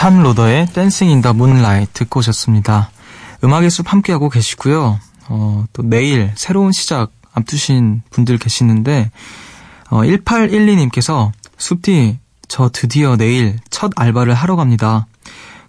Toploader의 0.02 0.66
Dancing 0.74 1.10
in 1.12 1.22
the 1.22 1.32
Moonlight 1.34 1.92
듣고 1.94 2.20
오셨습니다. 2.22 2.90
음악의 3.44 3.70
숲 3.70 3.92
함께하고 3.92 4.30
계시고요. 4.30 5.00
어, 5.30 5.66
또 5.74 5.84
내일 5.84 6.32
새로운 6.36 6.72
시작 6.72 7.12
앞두신 7.34 8.02
분들 8.10 8.40
계시는데 8.40 9.12
어, 9.92 10.02
1812님께서 10.02 11.32
숲디 11.58 12.18
저 12.48 12.70
드디어 12.74 13.16
내일 13.16 13.58
첫 13.70 13.92
알바를 13.96 14.34
하러 14.34 14.56
갑니다. 14.56 15.06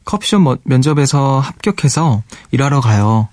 커피숍 0.07 0.41
머- 0.41 0.57
면접에서 0.65 1.39
합격해서 1.41 2.23
일하러 2.53 2.81
가요. 2.81 3.29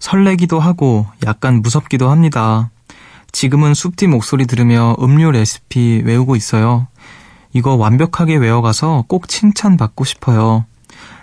설레기도 0.00 0.60
하고 0.60 1.06
약간 1.26 1.62
무섭기도 1.62 2.10
합니다. 2.10 2.70
지금은 3.32 3.72
숲디 3.72 4.06
목소리 4.06 4.46
들으며 4.46 4.96
음료 5.00 5.30
레시피 5.30 6.02
외우고 6.04 6.36
있어요. 6.36 6.88
이거 7.52 7.74
완벽하게 7.74 8.36
외워가서 8.36 9.04
꼭 9.08 9.28
칭찬받고 9.28 10.04
싶어요. 10.04 10.64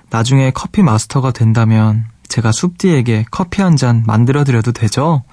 나중에 0.10 0.52
커피 0.52 0.82
마스터가 0.82 1.32
된다면 1.32 2.06
제가 2.28 2.52
숲디에게 2.52 3.26
커피 3.32 3.62
한 3.62 3.76
잔 3.76 4.04
만들어드려도 4.06 4.72
되죠? 4.72 5.24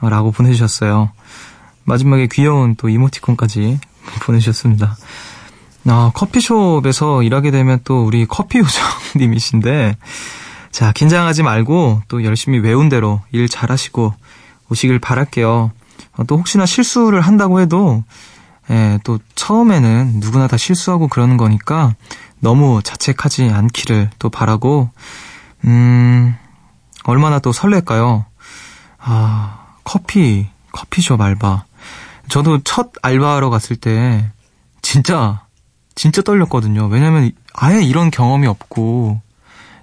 어, 0.00 0.08
라고 0.08 0.30
보내주셨어요. 0.30 1.10
마지막에 1.84 2.26
귀여운 2.30 2.74
또 2.76 2.88
이모티콘까지 2.88 3.78
보내주셨습니다. 4.24 4.96
아, 5.86 6.10
커피숍에서 6.14 7.22
일하게 7.22 7.50
되면 7.50 7.78
또 7.84 8.04
우리 8.04 8.24
커피 8.26 8.58
요정님이신데, 8.58 9.96
자, 10.70 10.92
긴장하지 10.92 11.42
말고 11.42 12.02
또 12.08 12.24
열심히 12.24 12.58
외운 12.58 12.88
대로 12.88 13.20
일 13.32 13.48
잘하시고 13.48 14.14
오시길 14.70 14.98
바랄게요. 14.98 15.70
어, 16.16 16.24
또 16.26 16.38
혹시나 16.38 16.64
실수를 16.66 17.20
한다고 17.20 17.60
해도 17.60 18.02
예, 18.70 18.98
또 19.04 19.18
처음에는 19.34 20.14
누구나 20.20 20.46
다 20.46 20.56
실수하고 20.56 21.08
그러는 21.08 21.36
거니까 21.36 21.94
너무 22.40 22.80
자책하지 22.82 23.50
않기를 23.50 24.10
또 24.18 24.30
바라고 24.30 24.90
음 25.64 26.34
얼마나 27.04 27.38
또 27.38 27.52
설렐까요? 27.52 28.24
아 28.98 29.66
커피 29.84 30.48
커피숍 30.72 31.20
알바 31.20 31.64
저도 32.28 32.60
첫 32.64 32.92
알바하러 33.02 33.50
갔을 33.50 33.76
때 33.76 34.30
진짜 34.82 35.42
진짜 35.94 36.22
떨렸거든요. 36.22 36.86
왜냐면 36.86 37.30
아예 37.52 37.82
이런 37.82 38.10
경험이 38.10 38.46
없고 38.46 39.20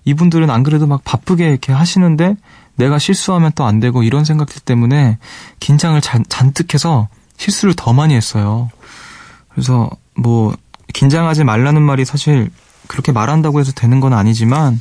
이분들은 0.05 0.49
안 0.49 0.63
그래도 0.63 0.87
막 0.87 1.03
바쁘게 1.03 1.47
이렇게 1.49 1.71
하시는데 1.71 2.35
내가 2.75 2.97
실수하면 2.97 3.51
또 3.53 3.65
안 3.65 3.79
되고 3.79 4.01
이런 4.03 4.25
생각들 4.25 4.61
때문에 4.61 5.19
긴장을 5.59 5.99
잔, 6.01 6.23
잔뜩 6.27 6.73
해서 6.73 7.07
실수를 7.41 7.73
더 7.75 7.91
많이 7.91 8.13
했어요. 8.13 8.69
그래서 9.49 9.89
뭐 10.15 10.53
긴장하지 10.93 11.43
말라는 11.43 11.81
말이 11.81 12.05
사실 12.05 12.51
그렇게 12.87 13.11
말한다고 13.11 13.59
해서 13.59 13.71
되는 13.71 13.99
건 13.99 14.13
아니지만 14.13 14.79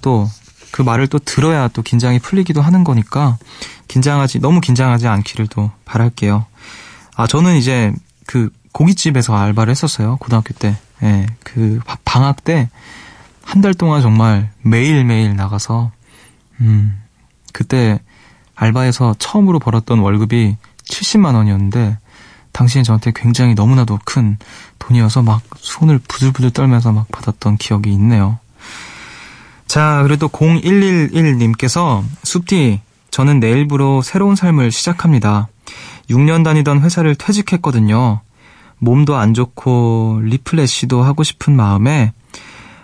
또 0.00 0.28
그 0.70 0.82
말을 0.82 1.06
또 1.06 1.18
들어야 1.18 1.66
또 1.68 1.80
긴장이 1.80 2.18
풀리기도 2.18 2.60
하는 2.60 2.84
거니까 2.84 3.38
긴장하지 3.88 4.38
너무 4.40 4.60
긴장하지 4.60 5.08
않기를 5.08 5.46
또 5.46 5.70
바랄게요. 5.86 6.44
아 7.16 7.26
저는 7.26 7.56
이제 7.56 7.90
그 8.26 8.50
고깃집에서 8.72 9.34
알바를 9.34 9.70
했었어요 9.70 10.18
고등학교 10.18 10.52
때. 10.52 10.76
예, 11.02 11.26
그 11.42 11.80
바- 11.86 11.96
방학 12.04 12.44
때 12.44 12.68
한 13.46 13.62
달 13.62 13.72
동안 13.72 14.02
정말 14.02 14.50
매일 14.60 15.04
매일 15.06 15.34
나가서 15.36 15.90
음, 16.60 17.00
그때 17.54 17.98
알바에서 18.54 19.14
처음으로 19.18 19.58
벌었던 19.60 19.98
월급이 20.00 20.58
70만 20.88 21.34
원이었는데 21.34 21.98
당시에 22.52 22.82
저한테 22.82 23.12
굉장히 23.14 23.54
너무나도 23.54 24.00
큰 24.04 24.36
돈이어서 24.78 25.22
막 25.22 25.42
손을 25.56 25.98
부들부들 25.98 26.50
떨면서 26.50 26.92
막 26.92 27.06
받았던 27.12 27.56
기억이 27.56 27.92
있네요. 27.92 28.38
자, 29.66 30.00
그래도 30.02 30.28
0111님께서 30.28 32.02
숲디, 32.24 32.80
저는 33.10 33.38
내일부로 33.38 34.02
새로운 34.02 34.34
삶을 34.34 34.72
시작합니다. 34.72 35.48
6년 36.10 36.42
다니던 36.42 36.80
회사를 36.80 37.14
퇴직했거든요. 37.14 38.20
몸도 38.78 39.16
안 39.16 39.34
좋고 39.34 40.20
리플래시도 40.22 41.02
하고 41.02 41.22
싶은 41.22 41.54
마음에 41.54 42.12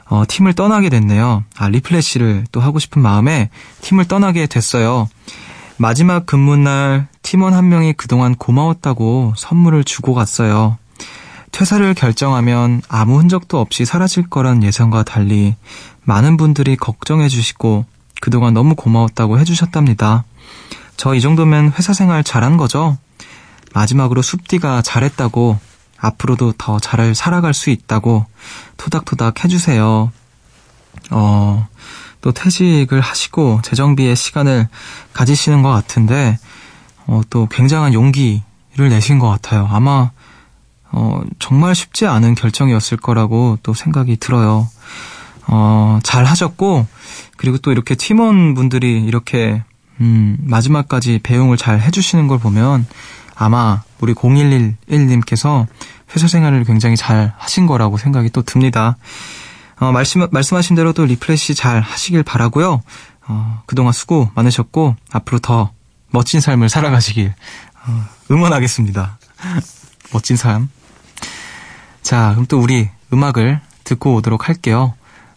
어, 0.07 0.25
팀을 0.29 0.53
떠나게 0.53 0.91
됐네요. 0.91 1.45
아, 1.57 1.69
리플래시를 1.69 2.45
또 2.53 2.61
하고 2.61 2.79
싶은 2.79 3.01
마음에 3.01 3.49
팀을 3.81 4.05
떠나게 4.07 4.47
됐어요. 4.47 5.09
마지막 5.77 6.27
근무날 6.27 7.09
팀원 7.23 7.55
한 7.55 7.69
명이 7.69 7.95
그동안 7.95 8.35
고마웠다고 8.35 9.35
선물을 9.37 9.85
주고 9.85 10.15
갔어요. 10.15 10.79
퇴사를 11.51 11.93
결정하면 11.95 12.83
아무 12.89 13.19
흔적도 13.19 13.61
없이 13.61 13.85
사라질 13.85 14.29
거란 14.29 14.63
예상과 14.63 15.05
달리 15.05 15.57
많은 16.03 16.37
분들이 16.37 16.77
걱정해 16.77 17.29
주시고 17.29 17.85
그동안 18.21 18.55
너무 18.55 18.75
고마웠다고 18.75 19.39
해주셨답니다. 19.39 20.25
저 20.97 21.15
이 21.15 21.21
정도면 21.21 21.73
회사 21.77 21.93
생활 21.93 22.23
잘한 22.23 22.57
거죠? 22.57 22.97
마지막으로 23.75 24.23
숲디가 24.23 24.83
잘했다고 24.83 25.59
앞으로도 25.99 26.53
더 26.59 26.79
잘 26.79 27.15
살아갈 27.15 27.53
수 27.55 27.71
있다고 27.71 28.27
토닥토닥 28.77 29.45
해주세요. 29.45 30.13
어, 31.11 31.69
또 32.25 32.33
퇴직을 32.33 33.03
하시고 33.03 33.61
재정비의 33.63 34.17
시간을 34.17 34.67
가지시는 35.13 35.61
것 35.61 35.69
같은데, 35.69 36.39
어, 37.07 37.21
또 37.29 37.47
굉장한 37.51 37.93
용기를 37.93 38.89
내신 38.89 39.19
것 39.19 39.29
같아요. 39.29 39.69
아마, 39.71 40.11
어, 40.91 41.21
정말 41.39 41.75
쉽지 41.75 42.07
않은 42.07 42.35
결정이었을 42.35 42.97
거라고 42.97 43.59
또 43.63 43.75
생각이 43.75 44.17
들어요. 44.17 44.67
어, 45.49 45.99
잘 46.03 46.25
하셨고, 46.25 46.87
그리고 47.37 47.59
또 47.59 47.73
이렇게 47.73 47.95
팀원분들이 47.95 49.05
이렇게, 49.05 49.63
음, 50.01 50.39
마지막까지 50.41 51.21
배웅을 51.23 51.59
잘 51.59 51.79
해주시는 51.79 52.27
걸 52.27 52.39
보면 52.39 52.87
아마 53.35 53.83
우리 54.01 54.15
0111님께서 54.15 55.67
회사 56.17 56.27
생활을 56.27 56.65
굉장히 56.65 56.97
잘 56.97 57.35
하신 57.37 57.67
거라고 57.67 57.99
생각이 57.99 58.31
또 58.31 58.41
듭니다. 58.41 58.97
어, 59.81 59.93
말씀, 59.93 60.27
말씀하신 60.31 60.77
대로 60.77 60.93
또 60.93 61.05
refresh 61.05 61.55
잘 61.55 61.81
하시길 61.81 62.23
바라고요 62.23 62.83
어, 63.27 63.63
그동안 63.67 63.93
수고 63.93 64.31
많으셨고, 64.35 64.97
앞으로 65.11 65.39
더 65.39 65.71
멋진 66.11 66.41
삶을 66.41 66.69
살아가시길, 66.69 67.35
어, 67.87 68.05
응원하겠습니다. 68.31 69.19
멋진 70.13 70.37
삶. 70.37 70.69
자, 72.03 72.31
그럼 72.33 72.47
또 72.47 72.61
우리 72.61 72.91
음악을 73.13 73.61
듣고 73.85 74.15
오도록 74.17 74.49
할게요. 74.49 74.95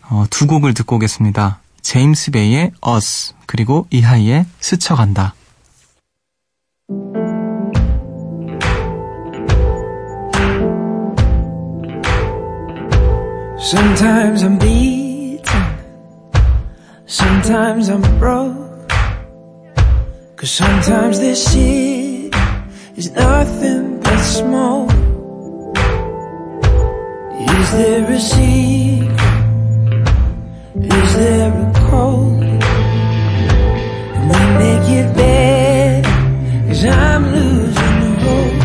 어, 0.09 0.25
두 0.29 0.47
곡을 0.47 0.73
듣고 0.73 0.97
오겠습니다. 0.97 1.59
제임스 1.81 2.31
베이의 2.31 2.71
Us, 2.85 3.33
그리고 3.45 3.87
이하이의 3.89 4.45
스쳐간다. 4.59 5.33
Sometimes 13.59 14.43
I'm 14.43 14.59
beaten, 14.59 15.63
sometimes 17.07 17.89
I'm 17.89 18.01
broke. 18.19 18.89
Cause 20.35 20.51
sometimes 20.51 21.19
this 21.19 21.51
shit 21.51 22.35
is 22.95 23.09
nothing 23.11 23.99
but 23.99 24.19
smoke. 24.19 24.91
Is 27.49 27.71
there 27.71 28.11
a 28.11 28.19
secret? 28.19 29.19
Is 30.75 31.15
there 31.15 31.51
a 31.51 31.73
code? 31.89 32.43
And 34.15 34.29
we 34.29 34.39
make 34.61 34.87
it 34.99 35.15
better, 35.15 36.13
cause 36.67 36.85
I'm 36.85 37.23
losing 37.33 38.15
hope. 38.23 38.59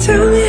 Tell 0.00 0.24
me 0.32 0.41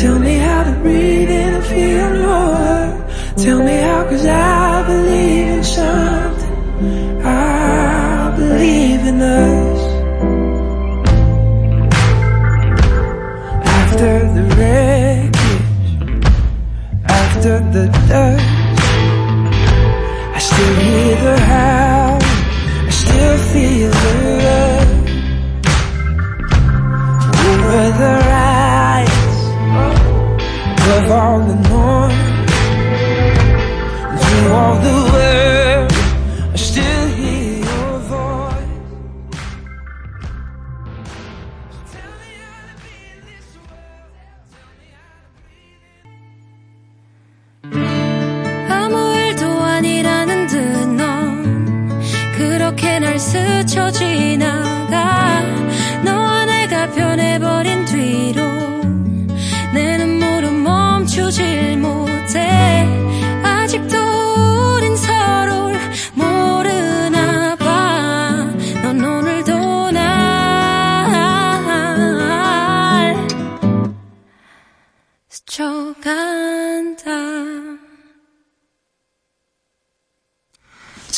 Tell 0.00 0.18
me 0.18 0.36
how 0.38 0.64
to 0.64 0.72
breathe 0.80 1.28
in 1.28 1.54
and 1.56 1.64
feel 1.66 2.08
hurt. 2.24 3.36
Tell 3.36 3.62
me 3.62 3.76
how, 3.76 4.04
cause 4.08 4.24
I 4.24 4.82
believe 4.86 5.48
in 5.58 5.62
something. 5.62 7.22
I 7.22 8.34
believe 8.34 9.06
in 9.06 9.20
us. 9.20 9.80
After 13.76 14.12
the 14.36 14.44
wreckage, 14.56 15.98
after 17.04 17.60
the 17.74 17.86
dust, 18.08 18.80
I 20.34 20.38
still 20.38 20.74
hear 20.76 21.16
the 21.26 21.36
howl, 21.40 21.79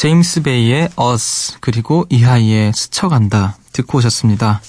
제임스 0.03 0.43
베이의 0.43 0.89
Us 1.01 1.59
그리고 1.61 2.07
이하이의 2.11 2.73
스쳐간다 2.73 3.57
듣고 3.73 3.99
오셨습니다. 3.99 4.61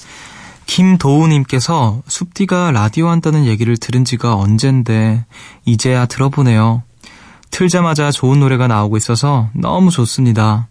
김도우님께서 0.68 2.04
숲디가 2.08 2.70
라디오 2.70 3.08
한다는 3.08 3.48
얘기를 3.48 3.76
들은 3.76 4.06
지가 4.06 4.36
언젠데 4.36 5.26
이제야 5.66 6.06
들어보네요. 6.06 6.84
틀자마자 7.54 8.10
좋은 8.12 8.40
노래가 8.40 8.68
나오고 8.68 8.98
있어서 8.98 9.50
너무 9.54 9.92
좋습니다. 9.92 10.68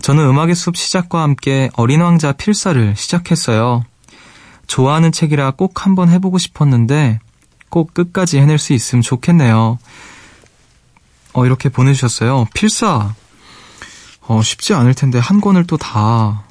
저는 0.00 0.24
음악의 0.26 0.54
숲 0.54 0.76
시작과 0.76 1.22
함께 1.22 1.70
어린 1.76 2.00
왕자 2.00 2.32
필사를 2.32 2.96
시작했어요. 2.96 3.84
좋아하는 4.66 5.12
책이라 5.12 5.52
꼭 5.52 5.84
한번 5.84 6.08
해보고 6.08 6.38
싶었는데 6.38 7.20
꼭 7.68 7.92
끝까지 7.92 8.38
해낼 8.38 8.58
수 8.58 8.72
있으면 8.72 9.02
좋겠네요. 9.02 9.78
어, 11.34 11.46
이렇게 11.46 11.68
보내주셨어요. 11.68 12.46
필사. 12.54 13.14
어, 14.26 14.42
쉽지 14.42 14.72
않을 14.72 14.94
텐데 14.94 15.18
한 15.18 15.42
권을 15.42 15.66
또 15.66 15.76
다 15.76 16.44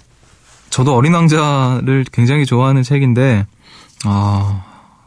저도 0.69 0.95
어린 0.95 1.15
왕자를 1.15 2.05
굉장히 2.11 2.45
좋아하는 2.45 2.83
책인데 2.83 3.47
아, 4.05 4.63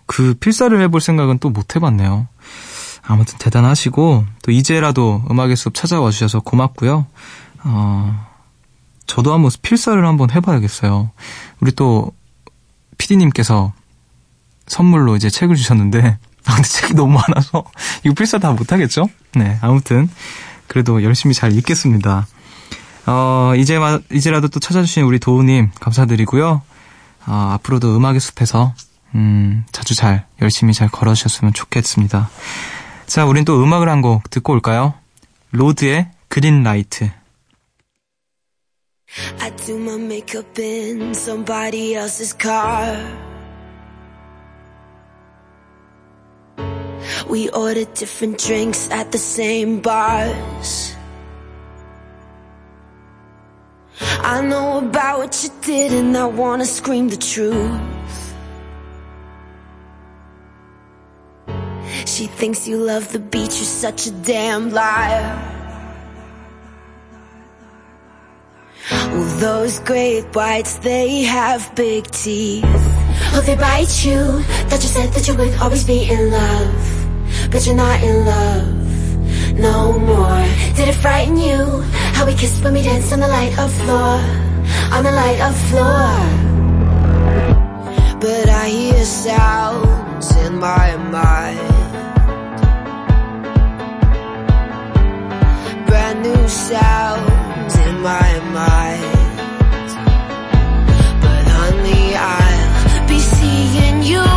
그 0.06 0.34
필사를 0.34 0.80
해볼 0.80 1.00
생각은 1.00 1.38
또 1.38 1.50
못 1.50 1.76
해봤네요. 1.76 2.26
아무튼 3.06 3.38
대단하시고 3.38 4.26
또 4.42 4.50
이제라도 4.50 5.22
음악의 5.30 5.56
숲 5.56 5.74
찾아와 5.74 6.10
주셔서 6.10 6.40
고맙고요. 6.40 7.06
어, 7.64 8.26
저도 9.06 9.32
한번 9.32 9.50
필사를 9.62 10.04
한번 10.04 10.30
해봐야겠어요. 10.30 11.10
우리 11.60 11.72
또 11.72 12.12
PD님께서 12.98 13.72
선물로 14.66 15.16
이제 15.16 15.30
책을 15.30 15.54
주셨는데 15.54 16.18
아, 16.46 16.54
근데 16.54 16.68
책이 16.68 16.94
너무 16.94 17.12
많아서 17.12 17.64
이거 18.04 18.14
필사 18.14 18.38
다 18.38 18.52
못하겠죠? 18.52 19.08
네, 19.34 19.58
아무튼 19.60 20.08
그래도 20.66 21.02
열심히 21.02 21.34
잘 21.34 21.52
읽겠습니다. 21.52 22.26
어, 23.06 23.52
이제, 23.56 23.78
이제라도 24.12 24.48
또 24.48 24.58
찾아주신 24.58 25.04
우리 25.04 25.18
도우님 25.18 25.70
감사드리고요. 25.78 26.62
어, 27.26 27.50
앞으로도 27.54 27.96
음악의 27.96 28.20
숲에서, 28.20 28.74
음, 29.14 29.64
자주 29.70 29.94
잘, 29.94 30.26
열심히 30.42 30.72
잘 30.74 30.88
걸어주셨으면 30.88 31.54
좋겠습니다. 31.54 32.28
자, 33.06 33.24
우린 33.24 33.44
또 33.44 33.62
음악을 33.62 33.88
한 33.88 34.02
곡 34.02 34.28
듣고 34.30 34.52
올까요? 34.54 34.94
Lorde의 35.52 36.10
Green 36.28 36.62
Light. 36.62 37.10
I 39.40 39.50
do 39.64 39.76
my 39.76 39.96
makeup 39.96 40.60
in 40.60 41.12
somebody 41.14 41.94
else's 41.94 42.36
car. 42.36 42.96
We 47.28 47.48
order 47.50 47.84
different 47.94 48.38
drinks 48.44 48.90
at 48.90 49.10
the 49.10 49.18
same 49.18 49.80
bars. 49.80 50.94
I 54.22 54.42
know 54.42 54.78
about 54.78 55.18
what 55.20 55.42
you 55.42 55.50
did 55.62 55.92
and 55.92 56.16
I 56.16 56.26
wanna 56.26 56.66
scream 56.66 57.08
the 57.08 57.16
truth. 57.16 57.95
She 62.06 62.26
thinks 62.26 62.68
you 62.68 62.78
love 62.78 63.12
the 63.12 63.18
beach, 63.18 63.56
you're 63.56 63.74
such 63.86 64.06
a 64.06 64.12
damn 64.12 64.70
liar. 64.70 65.52
Well, 68.90 69.38
those 69.40 69.80
great 69.80 70.24
whites, 70.34 70.78
they 70.78 71.22
have 71.22 71.74
big 71.74 72.06
teeth. 72.10 72.64
Oh, 73.34 73.42
they 73.44 73.56
bite 73.56 74.04
you. 74.04 74.42
Thought 74.68 74.82
you 74.82 74.88
said 74.88 75.12
that 75.14 75.26
you 75.26 75.34
would 75.34 75.54
always 75.60 75.84
be 75.84 76.08
in 76.08 76.30
love. 76.30 77.50
But 77.50 77.66
you're 77.66 77.74
not 77.74 78.00
in 78.02 78.24
love 78.24 78.86
no 79.58 79.98
more. 79.98 80.44
Did 80.76 80.88
it 80.88 80.94
frighten 80.94 81.36
you? 81.36 81.80
How 82.14 82.24
we 82.26 82.34
kissed 82.34 82.62
when 82.62 82.74
we 82.74 82.82
danced 82.82 83.12
on 83.12 83.20
the 83.20 83.28
light 83.28 83.58
of 83.58 83.72
floor. 83.82 84.20
On 84.94 85.02
the 85.02 85.12
light 85.12 85.40
of 85.40 85.54
floor. 85.70 86.10
But 88.20 88.48
I 88.48 88.68
hear 88.68 89.04
sounds 89.04 90.34
in 90.36 90.58
my 90.58 90.96
mind. 90.96 91.75
New 96.26 96.48
sounds 96.48 97.74
in 97.86 98.00
my 98.00 98.30
mind. 98.58 99.36
But 101.22 101.44
honey, 101.56 102.06
I'll 102.16 103.08
be 103.08 103.18
seeing 103.18 104.02
you 104.02 104.35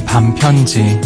밤편지. 0.00 1.00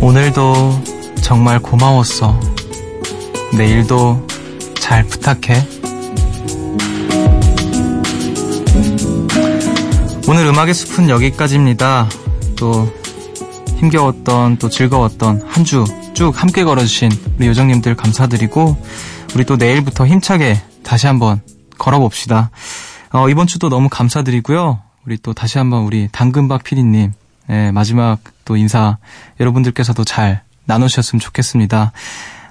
오늘도 0.00 0.82
정말 1.22 1.58
고마웠어. 1.58 2.38
내일도 3.56 4.24
잘 4.78 5.04
부탁해. 5.04 5.66
오늘 10.28 10.46
음악의 10.46 10.74
숲은 10.74 11.08
여기까지입니다. 11.08 12.08
또 12.56 12.88
힘겨웠던 13.78 14.58
또 14.58 14.68
즐거웠던 14.68 15.42
한 15.46 15.64
주 15.64 15.84
쭉 16.16 16.32
함께 16.42 16.64
걸어주신 16.64 17.12
우리 17.38 17.46
요정님들 17.48 17.94
감사드리고 17.94 18.78
우리 19.36 19.44
또 19.44 19.56
내일부터 19.56 20.06
힘차게 20.06 20.58
다시 20.82 21.06
한번 21.06 21.42
걸어봅시다. 21.76 22.50
어, 23.12 23.28
이번 23.28 23.46
주도 23.46 23.68
너무 23.68 23.90
감사드리고요. 23.90 24.80
우리 25.04 25.18
또 25.18 25.34
다시 25.34 25.58
한번 25.58 25.82
우리 25.82 26.08
당근박 26.10 26.64
PD님 26.64 27.12
예, 27.50 27.70
마지막 27.70 28.18
또 28.46 28.56
인사 28.56 28.96
여러분들께서도 29.38 30.04
잘 30.04 30.42
나누셨으면 30.64 31.20
좋겠습니다. 31.20 31.92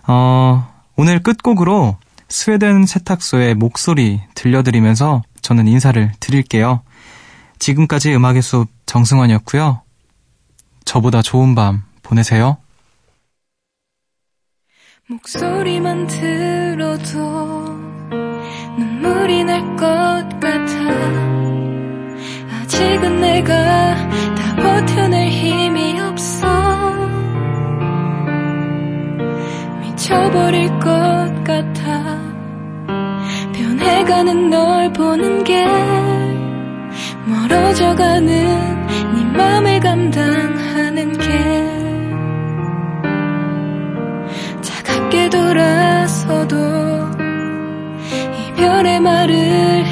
어, 0.06 0.68
오늘 0.96 1.24
끝곡으로 1.24 1.98
스웨덴 2.30 2.86
세탁소의 2.86 3.56
목소리 3.56 4.22
들려드리면서 4.36 5.24
저는 5.42 5.68
인사를 5.68 6.12
드릴게요. 6.20 6.82
지금까지 7.58 8.14
음악의 8.14 8.44
숲 8.44 8.68
정승환이었고요. 8.86 9.82
저보다 10.86 11.24
좋은 11.24 11.56
밤 11.56 11.82
보내세요. 12.04 12.58
목소리만 15.08 16.08
들어도 16.08 17.20
눈물이 18.76 19.44
날 19.44 19.76
것 19.76 19.86
같아. 20.40 20.74
아직은 22.62 23.22
내가 23.22 23.54
다 24.36 24.56
버텨낼 24.56 25.30
힘이 25.30 26.00
없어. 26.00 26.48
미쳐버릴 29.82 30.70
것 30.80 31.44
같아. 31.44 32.20
변해가는 33.54 34.50
널 34.50 34.92
보는 34.92 35.44
게 35.44 35.66
멀어져가는 37.26 38.26
네 38.26 39.24
맘을 39.38 39.80
감당 39.82 40.35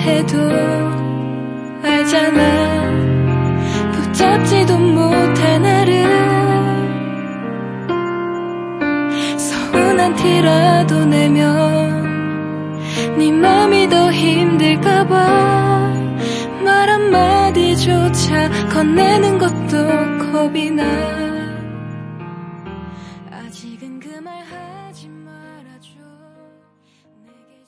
해도 0.03 0.37
알잖아. 1.81 2.91
붙잡지도 3.93 4.77
못할 4.77 5.61
나를. 5.61 6.03
서운한 9.37 10.13
티라도 10.15 11.05
내면 11.05 12.03
네 13.17 13.31
맘이 13.31 13.87
더 13.89 14.11
힘들까봐 14.11 15.15
말 16.65 16.89
한마디조차 16.89 18.49
건네는 18.73 19.37
것도 19.37 20.31
겁이 20.31 20.71
나 20.71 21.22